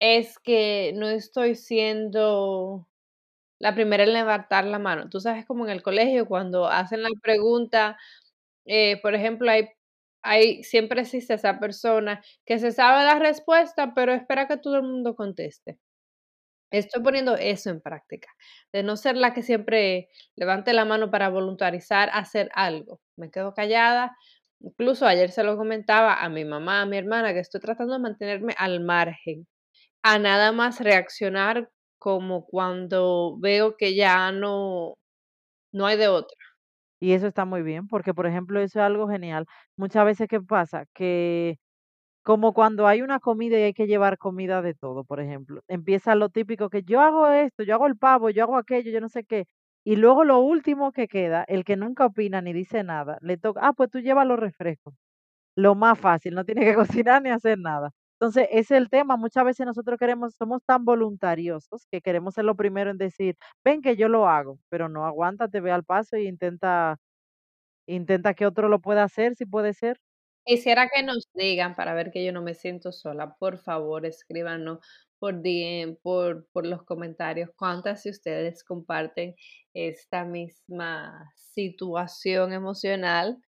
es 0.00 0.38
que 0.38 0.92
no 0.96 1.08
estoy 1.08 1.54
siendo 1.56 2.88
la 3.60 3.74
primera 3.74 4.04
en 4.04 4.14
levantar 4.14 4.64
la 4.66 4.78
mano. 4.78 5.08
Tú 5.10 5.20
sabes 5.20 5.46
como 5.46 5.66
en 5.66 5.72
el 5.72 5.82
colegio 5.82 6.26
cuando 6.26 6.66
hacen 6.66 7.02
la 7.02 7.10
pregunta, 7.22 7.98
eh, 8.66 9.00
por 9.02 9.14
ejemplo, 9.14 9.50
hay, 9.50 9.68
hay, 10.22 10.64
siempre 10.64 11.02
existe 11.02 11.34
esa 11.34 11.60
persona 11.60 12.22
que 12.46 12.58
se 12.58 12.72
sabe 12.72 13.04
la 13.04 13.18
respuesta, 13.18 13.94
pero 13.94 14.12
espera 14.14 14.48
que 14.48 14.58
todo 14.58 14.76
el 14.76 14.84
mundo 14.84 15.14
conteste. 15.16 15.78
Estoy 16.70 17.02
poniendo 17.02 17.36
eso 17.36 17.70
en 17.70 17.80
práctica, 17.80 18.28
de 18.72 18.82
no 18.84 18.96
ser 18.96 19.16
la 19.16 19.34
que 19.34 19.42
siempre 19.42 20.08
levante 20.36 20.72
la 20.72 20.84
mano 20.84 21.10
para 21.10 21.28
voluntarizar 21.28 22.10
hacer 22.12 22.50
algo. 22.54 23.00
Me 23.16 23.30
quedo 23.30 23.54
callada. 23.54 24.16
Incluso 24.60 25.06
ayer 25.06 25.30
se 25.30 25.42
lo 25.44 25.56
comentaba 25.56 26.22
a 26.22 26.28
mi 26.28 26.44
mamá, 26.44 26.82
a 26.82 26.86
mi 26.86 26.96
hermana, 26.98 27.32
que 27.32 27.40
estoy 27.40 27.60
tratando 27.60 27.94
de 27.94 28.00
mantenerme 28.00 28.54
al 28.58 28.80
margen, 28.80 29.46
a 30.02 30.18
nada 30.18 30.52
más 30.52 30.80
reaccionar 30.80 31.70
como 31.98 32.46
cuando 32.46 33.36
veo 33.40 33.76
que 33.76 33.94
ya 33.96 34.32
no, 34.32 34.94
no 35.72 35.86
hay 35.86 35.96
de 35.98 36.08
otra. 36.08 36.36
Y 37.02 37.12
eso 37.12 37.26
está 37.26 37.44
muy 37.46 37.62
bien, 37.62 37.88
porque 37.88 38.12
por 38.14 38.26
ejemplo, 38.26 38.60
eso 38.60 38.78
es 38.80 38.84
algo 38.84 39.08
genial. 39.08 39.46
Muchas 39.76 40.04
veces, 40.04 40.28
¿qué 40.28 40.40
pasa? 40.40 40.84
Que 40.94 41.58
como 42.22 42.52
cuando 42.52 42.86
hay 42.86 43.02
una 43.02 43.20
comida 43.20 43.58
y 43.58 43.62
hay 43.62 43.74
que 43.74 43.86
llevar 43.86 44.18
comida 44.18 44.62
de 44.62 44.74
todo, 44.74 45.04
por 45.04 45.20
ejemplo, 45.20 45.62
empieza 45.68 46.14
lo 46.14 46.28
típico 46.30 46.68
que 46.70 46.82
yo 46.82 47.00
hago 47.00 47.28
esto, 47.28 47.62
yo 47.64 47.74
hago 47.74 47.86
el 47.86 47.96
pavo, 47.96 48.30
yo 48.30 48.44
hago 48.44 48.56
aquello, 48.56 48.90
yo 48.92 49.00
no 49.00 49.08
sé 49.08 49.24
qué. 49.24 49.46
Y 49.84 49.96
luego 49.96 50.24
lo 50.24 50.38
último 50.40 50.92
que 50.92 51.08
queda, 51.08 51.44
el 51.48 51.64
que 51.64 51.76
nunca 51.76 52.06
opina 52.06 52.42
ni 52.42 52.52
dice 52.52 52.84
nada, 52.84 53.18
le 53.22 53.38
toca, 53.38 53.60
ah, 53.64 53.72
pues 53.72 53.90
tú 53.90 54.00
llevas 54.00 54.26
los 54.26 54.38
refrescos. 54.38 54.94
Lo 55.56 55.74
más 55.74 55.98
fácil, 55.98 56.34
no 56.34 56.44
tiene 56.44 56.62
que 56.64 56.74
cocinar 57.04 57.22
ni 57.22 57.30
hacer 57.30 57.58
nada. 57.58 57.90
Entonces, 58.20 58.48
ese 58.50 58.76
es 58.76 58.82
el 58.82 58.90
tema. 58.90 59.16
Muchas 59.16 59.44
veces 59.44 59.66
nosotros 59.66 59.98
queremos, 59.98 60.34
somos 60.36 60.62
tan 60.66 60.84
voluntariosos 60.84 61.86
que 61.90 62.00
queremos 62.02 62.34
ser 62.34 62.44
lo 62.44 62.54
primero 62.56 62.90
en 62.90 62.98
decir, 62.98 63.36
ven 63.64 63.80
que 63.82 63.96
yo 63.96 64.08
lo 64.08 64.28
hago, 64.28 64.58
pero 64.68 64.88
no 64.88 65.06
aguántate, 65.06 65.60
ve 65.60 65.72
al 65.72 65.84
paso 65.84 66.16
e 66.16 66.24
intenta, 66.24 66.96
intenta 67.86 68.34
que 68.34 68.46
otro 68.46 68.68
lo 68.68 68.80
pueda 68.80 69.04
hacer, 69.04 69.36
si 69.36 69.46
puede 69.46 69.74
ser. 69.74 69.98
Quisiera 70.44 70.88
que 70.88 71.02
nos 71.02 71.28
digan 71.34 71.74
para 71.76 71.94
ver 71.94 72.10
que 72.10 72.24
yo 72.24 72.32
no 72.32 72.42
me 72.42 72.54
siento 72.54 72.92
sola. 72.92 73.36
Por 73.38 73.58
favor, 73.58 74.04
escríbanos 74.06 74.78
por 75.18 75.42
DM, 75.42 75.96
por, 76.02 76.46
por 76.52 76.66
los 76.66 76.82
comentarios, 76.84 77.50
cuántas 77.56 78.02
de 78.04 78.10
ustedes 78.10 78.64
comparten 78.64 79.34
esta 79.74 80.24
misma 80.24 81.30
situación 81.36 82.52
emocional 82.52 83.38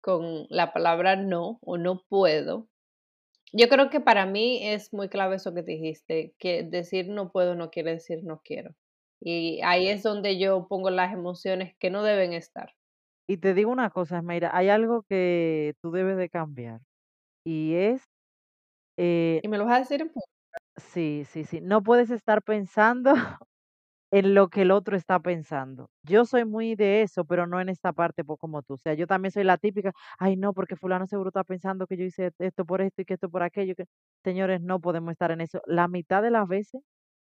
con 0.00 0.46
la 0.50 0.72
palabra 0.72 1.16
no 1.16 1.58
o 1.62 1.78
no 1.78 2.02
puedo. 2.08 2.68
Yo 3.52 3.68
creo 3.68 3.90
que 3.90 4.00
para 4.00 4.26
mí 4.26 4.60
es 4.68 4.92
muy 4.92 5.08
clave 5.08 5.36
eso 5.36 5.54
que 5.54 5.62
dijiste, 5.62 6.34
que 6.38 6.62
decir 6.64 7.08
no 7.08 7.32
puedo 7.32 7.54
no 7.54 7.70
quiere 7.70 7.92
decir 7.92 8.24
no 8.24 8.42
quiero. 8.44 8.74
Y 9.20 9.60
ahí 9.62 9.88
es 9.88 10.02
donde 10.02 10.38
yo 10.38 10.66
pongo 10.68 10.90
las 10.90 11.12
emociones 11.14 11.74
que 11.78 11.90
no 11.90 12.02
deben 12.02 12.32
estar. 12.34 12.74
Y 13.32 13.38
te 13.38 13.54
digo 13.54 13.70
una 13.72 13.88
cosa, 13.88 14.20
mira, 14.20 14.50
hay 14.54 14.68
algo 14.68 15.04
que 15.08 15.72
tú 15.80 15.90
debes 15.90 16.18
de 16.18 16.28
cambiar 16.28 16.82
y 17.44 17.74
es... 17.76 18.04
Eh, 18.98 19.40
¿Y 19.42 19.48
me 19.48 19.58
lo 19.58 19.64
vas 19.66 19.76
a 19.76 19.78
decir 19.80 20.02
en 20.02 20.08
público? 20.08 20.26
Sí, 20.76 21.24
sí, 21.30 21.44
sí. 21.44 21.60
No 21.62 21.82
puedes 21.82 22.10
estar 22.10 22.42
pensando 22.42 23.14
en 24.12 24.34
lo 24.34 24.48
que 24.50 24.62
el 24.62 24.72
otro 24.72 24.96
está 24.96 25.20
pensando. 25.20 25.90
Yo 26.04 26.24
soy 26.26 26.44
muy 26.46 26.76
de 26.76 27.02
eso, 27.02 27.24
pero 27.26 27.46
no 27.46 27.60
en 27.60 27.70
esta 27.70 27.92
parte 27.92 28.24
pues, 28.24 28.38
como 28.40 28.62
tú. 28.62 28.74
O 28.74 28.78
sea, 28.78 28.94
yo 28.94 29.06
también 29.06 29.32
soy 29.32 29.44
la 29.44 29.58
típica, 29.58 29.92
ay 30.18 30.36
no, 30.36 30.54
porque 30.54 30.76
fulano 30.76 31.06
seguro 31.06 31.30
está 31.30 31.44
pensando 31.44 31.86
que 31.86 31.96
yo 31.98 32.04
hice 32.04 32.32
esto 32.38 32.66
por 32.66 32.82
esto 32.82 33.02
y 33.02 33.06
que 33.06 33.14
esto 33.14 33.30
por 33.30 33.42
aquello. 33.44 33.74
Que... 33.76 33.86
Señores, 34.24 34.60
no 34.62 34.80
podemos 34.80 35.12
estar 35.12 35.30
en 35.32 35.42
eso. 35.42 35.62
La 35.66 35.88
mitad 35.88 36.22
de 36.22 36.30
las 36.32 36.48
veces 36.48 36.82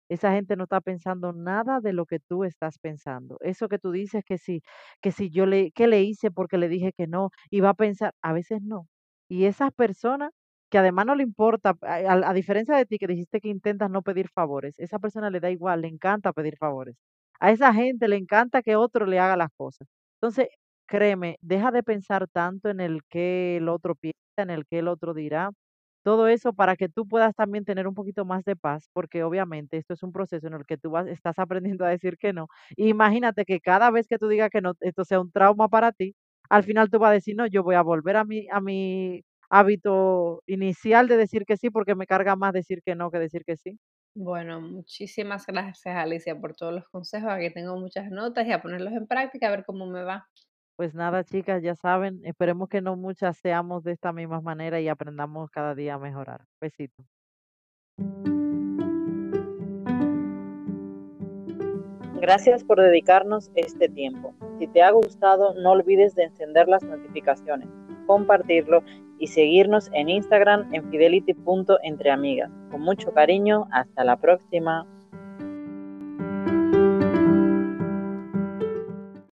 esa 0.09 0.33
gente 0.33 0.57
no 0.57 0.65
está 0.65 0.81
pensando 0.81 1.33
nada 1.33 1.81
de 1.81 1.93
lo 1.93 2.07
que 2.07 2.19
tú 2.21 2.45
estás 2.45 2.79
pensando. 2.79 3.39
Eso 3.41 3.69
que 3.69 3.79
tú 3.79 3.91
dices 3.93 4.25
que 4.25 4.39
si, 4.39 4.63
que 5.01 5.13
si 5.13 5.31
yo 5.31 5.47
le, 5.47 5.71
¿qué 5.73 5.87
le 5.89 6.03
hice 6.03 6.31
porque 6.31 6.59
le 6.59 6.69
dije 6.69 6.93
que 6.97 7.07
no? 7.07 7.31
Y 7.51 7.61
va 7.61 7.71
a 7.71 7.75
pensar, 7.75 8.15
a 8.23 8.33
veces 8.33 8.61
no. 8.63 8.89
Y 9.29 9.45
esas 9.47 9.73
personas 9.73 10.31
que 10.71 10.79
además 10.79 11.07
no 11.07 11.15
le 11.15 11.23
importa, 11.25 11.77
a, 11.83 11.97
a 12.31 12.33
diferencia 12.35 12.75
de 12.77 12.87
ti 12.87 12.99
que 12.99 13.07
dijiste 13.07 13.41
que 13.41 13.49
intentas 13.49 13.91
no 13.91 14.03
pedir 14.03 14.29
favores, 14.31 14.79
esa 14.79 14.99
persona 14.99 15.29
le 15.31 15.41
da 15.41 15.51
igual, 15.51 15.83
le 15.83 15.89
encanta 15.89 16.33
pedir 16.33 16.57
favores. 16.57 16.97
A 17.41 17.51
esa 17.51 17.75
gente 17.75 18.09
le 18.09 18.17
encanta 18.17 18.63
que 18.63 18.77
otro 18.77 19.05
le 19.07 19.19
haga 19.19 19.37
las 19.37 19.51
cosas. 19.57 19.89
Entonces, 20.21 20.49
créeme, 20.87 21.37
deja 21.41 21.71
de 21.73 21.83
pensar 21.83 22.27
tanto 22.29 22.69
en 22.71 22.81
el 22.81 23.01
que 23.09 23.57
el 23.59 23.69
otro 23.69 23.95
piensa, 23.97 24.17
en 24.39 24.51
el 24.51 24.65
que 24.67 24.79
el 24.79 24.89
otro 24.89 25.13
dirá. 25.15 25.51
Todo 26.03 26.29
eso 26.29 26.53
para 26.53 26.77
que 26.77 26.89
tú 26.89 27.07
puedas 27.09 27.35
también 27.35 27.65
tener 27.65 27.87
un 27.89 27.95
poquito 27.95 28.25
más 28.25 28.45
de 28.45 28.57
paz, 28.57 28.89
porque 28.93 29.23
obviamente 29.25 29.77
esto 29.77 29.95
es 29.95 30.03
un 30.03 30.13
proceso 30.13 30.47
en 30.49 30.55
el 30.55 30.67
que 30.67 30.77
tú 30.79 30.91
vas, 30.91 31.07
estás 31.09 31.39
aprendiendo 31.79 31.85
a 31.85 31.89
decir 31.91 32.17
que 32.19 32.33
no. 32.33 32.49
Imagínate 32.77 33.45
que 33.45 33.61
cada 33.61 33.91
vez 33.91 34.09
que 34.09 34.19
tú 34.19 34.29
digas 34.29 34.51
que 34.51 34.61
no, 34.61 34.75
esto 34.81 35.05
sea 35.05 35.21
un 35.21 35.31
trauma 35.33 35.69
para 35.69 35.93
ti, 35.93 36.15
al 36.51 36.65
final 36.65 36.91
tú 36.91 36.99
vas 36.99 37.11
a 37.11 37.15
decir, 37.15 37.37
no, 37.37 37.47
yo 37.47 37.63
voy 37.63 37.75
a 37.77 37.83
volver 37.83 38.17
a 38.17 38.25
mi, 38.25 38.47
a 38.51 38.61
mi 38.61 39.23
hábito 39.51 40.43
inicial 40.47 41.09
de 41.09 41.17
decir 41.17 41.45
que 41.47 41.57
sí, 41.57 41.71
porque 41.71 41.95
me 41.95 42.07
carga 42.07 42.37
más 42.37 42.53
decir 42.53 42.83
que 42.85 42.95
no 42.97 43.11
que 43.11 43.19
decir 43.19 43.45
que 43.45 43.57
sí. 43.57 43.79
Bueno, 44.15 44.61
muchísimas 44.63 45.47
gracias 45.47 45.95
Alicia 45.97 46.39
por 46.41 46.55
todos 46.55 46.73
los 46.75 46.89
consejos. 46.89 47.31
Aquí 47.31 47.51
tengo 47.53 47.77
muchas 47.79 48.11
notas 48.11 48.47
y 48.47 48.53
a 48.53 48.63
ponerlos 48.63 48.93
en 48.95 49.07
práctica 49.07 49.49
a 49.49 49.51
ver 49.51 49.65
cómo 49.67 49.87
me 49.87 50.03
va. 50.03 50.29
Pues 50.77 50.95
nada, 50.95 51.23
chicas, 51.23 51.63
ya 51.63 51.75
saben, 51.75 52.21
esperemos 52.25 52.69
que 52.69 52.81
no 52.81 52.97
muchas 52.97 53.37
seamos 53.37 53.85
de 53.85 53.93
esta 53.93 54.13
misma 54.13 54.41
manera 54.41 54.81
y 54.81 54.89
aprendamos 54.89 55.51
cada 55.51 55.75
día 55.75 55.95
a 55.95 55.99
mejorar. 55.99 56.47
Besito. 56.61 57.05
Gracias 62.23 62.63
por 62.63 62.81
dedicarnos 62.81 63.51
este 63.57 63.89
tiempo. 63.89 64.33
Si 64.61 64.69
te 64.69 64.81
ha 64.81 64.93
gustado, 64.93 65.55
no 65.55 65.73
olvides 65.73 66.15
de 66.15 66.23
encender 66.23 66.69
las 66.69 66.85
notificaciones, 66.85 67.69
compartirlo 68.07 68.85
y 69.19 69.27
seguirnos 69.27 69.91
en 69.93 70.09
Instagram 70.09 70.73
en 70.73 70.89
fidelity.entreamigas. 70.89 72.51
Con 72.71 72.81
mucho 72.81 73.13
cariño, 73.13 73.67
hasta 73.73 74.05
la 74.05 74.17
próxima. 74.21 74.87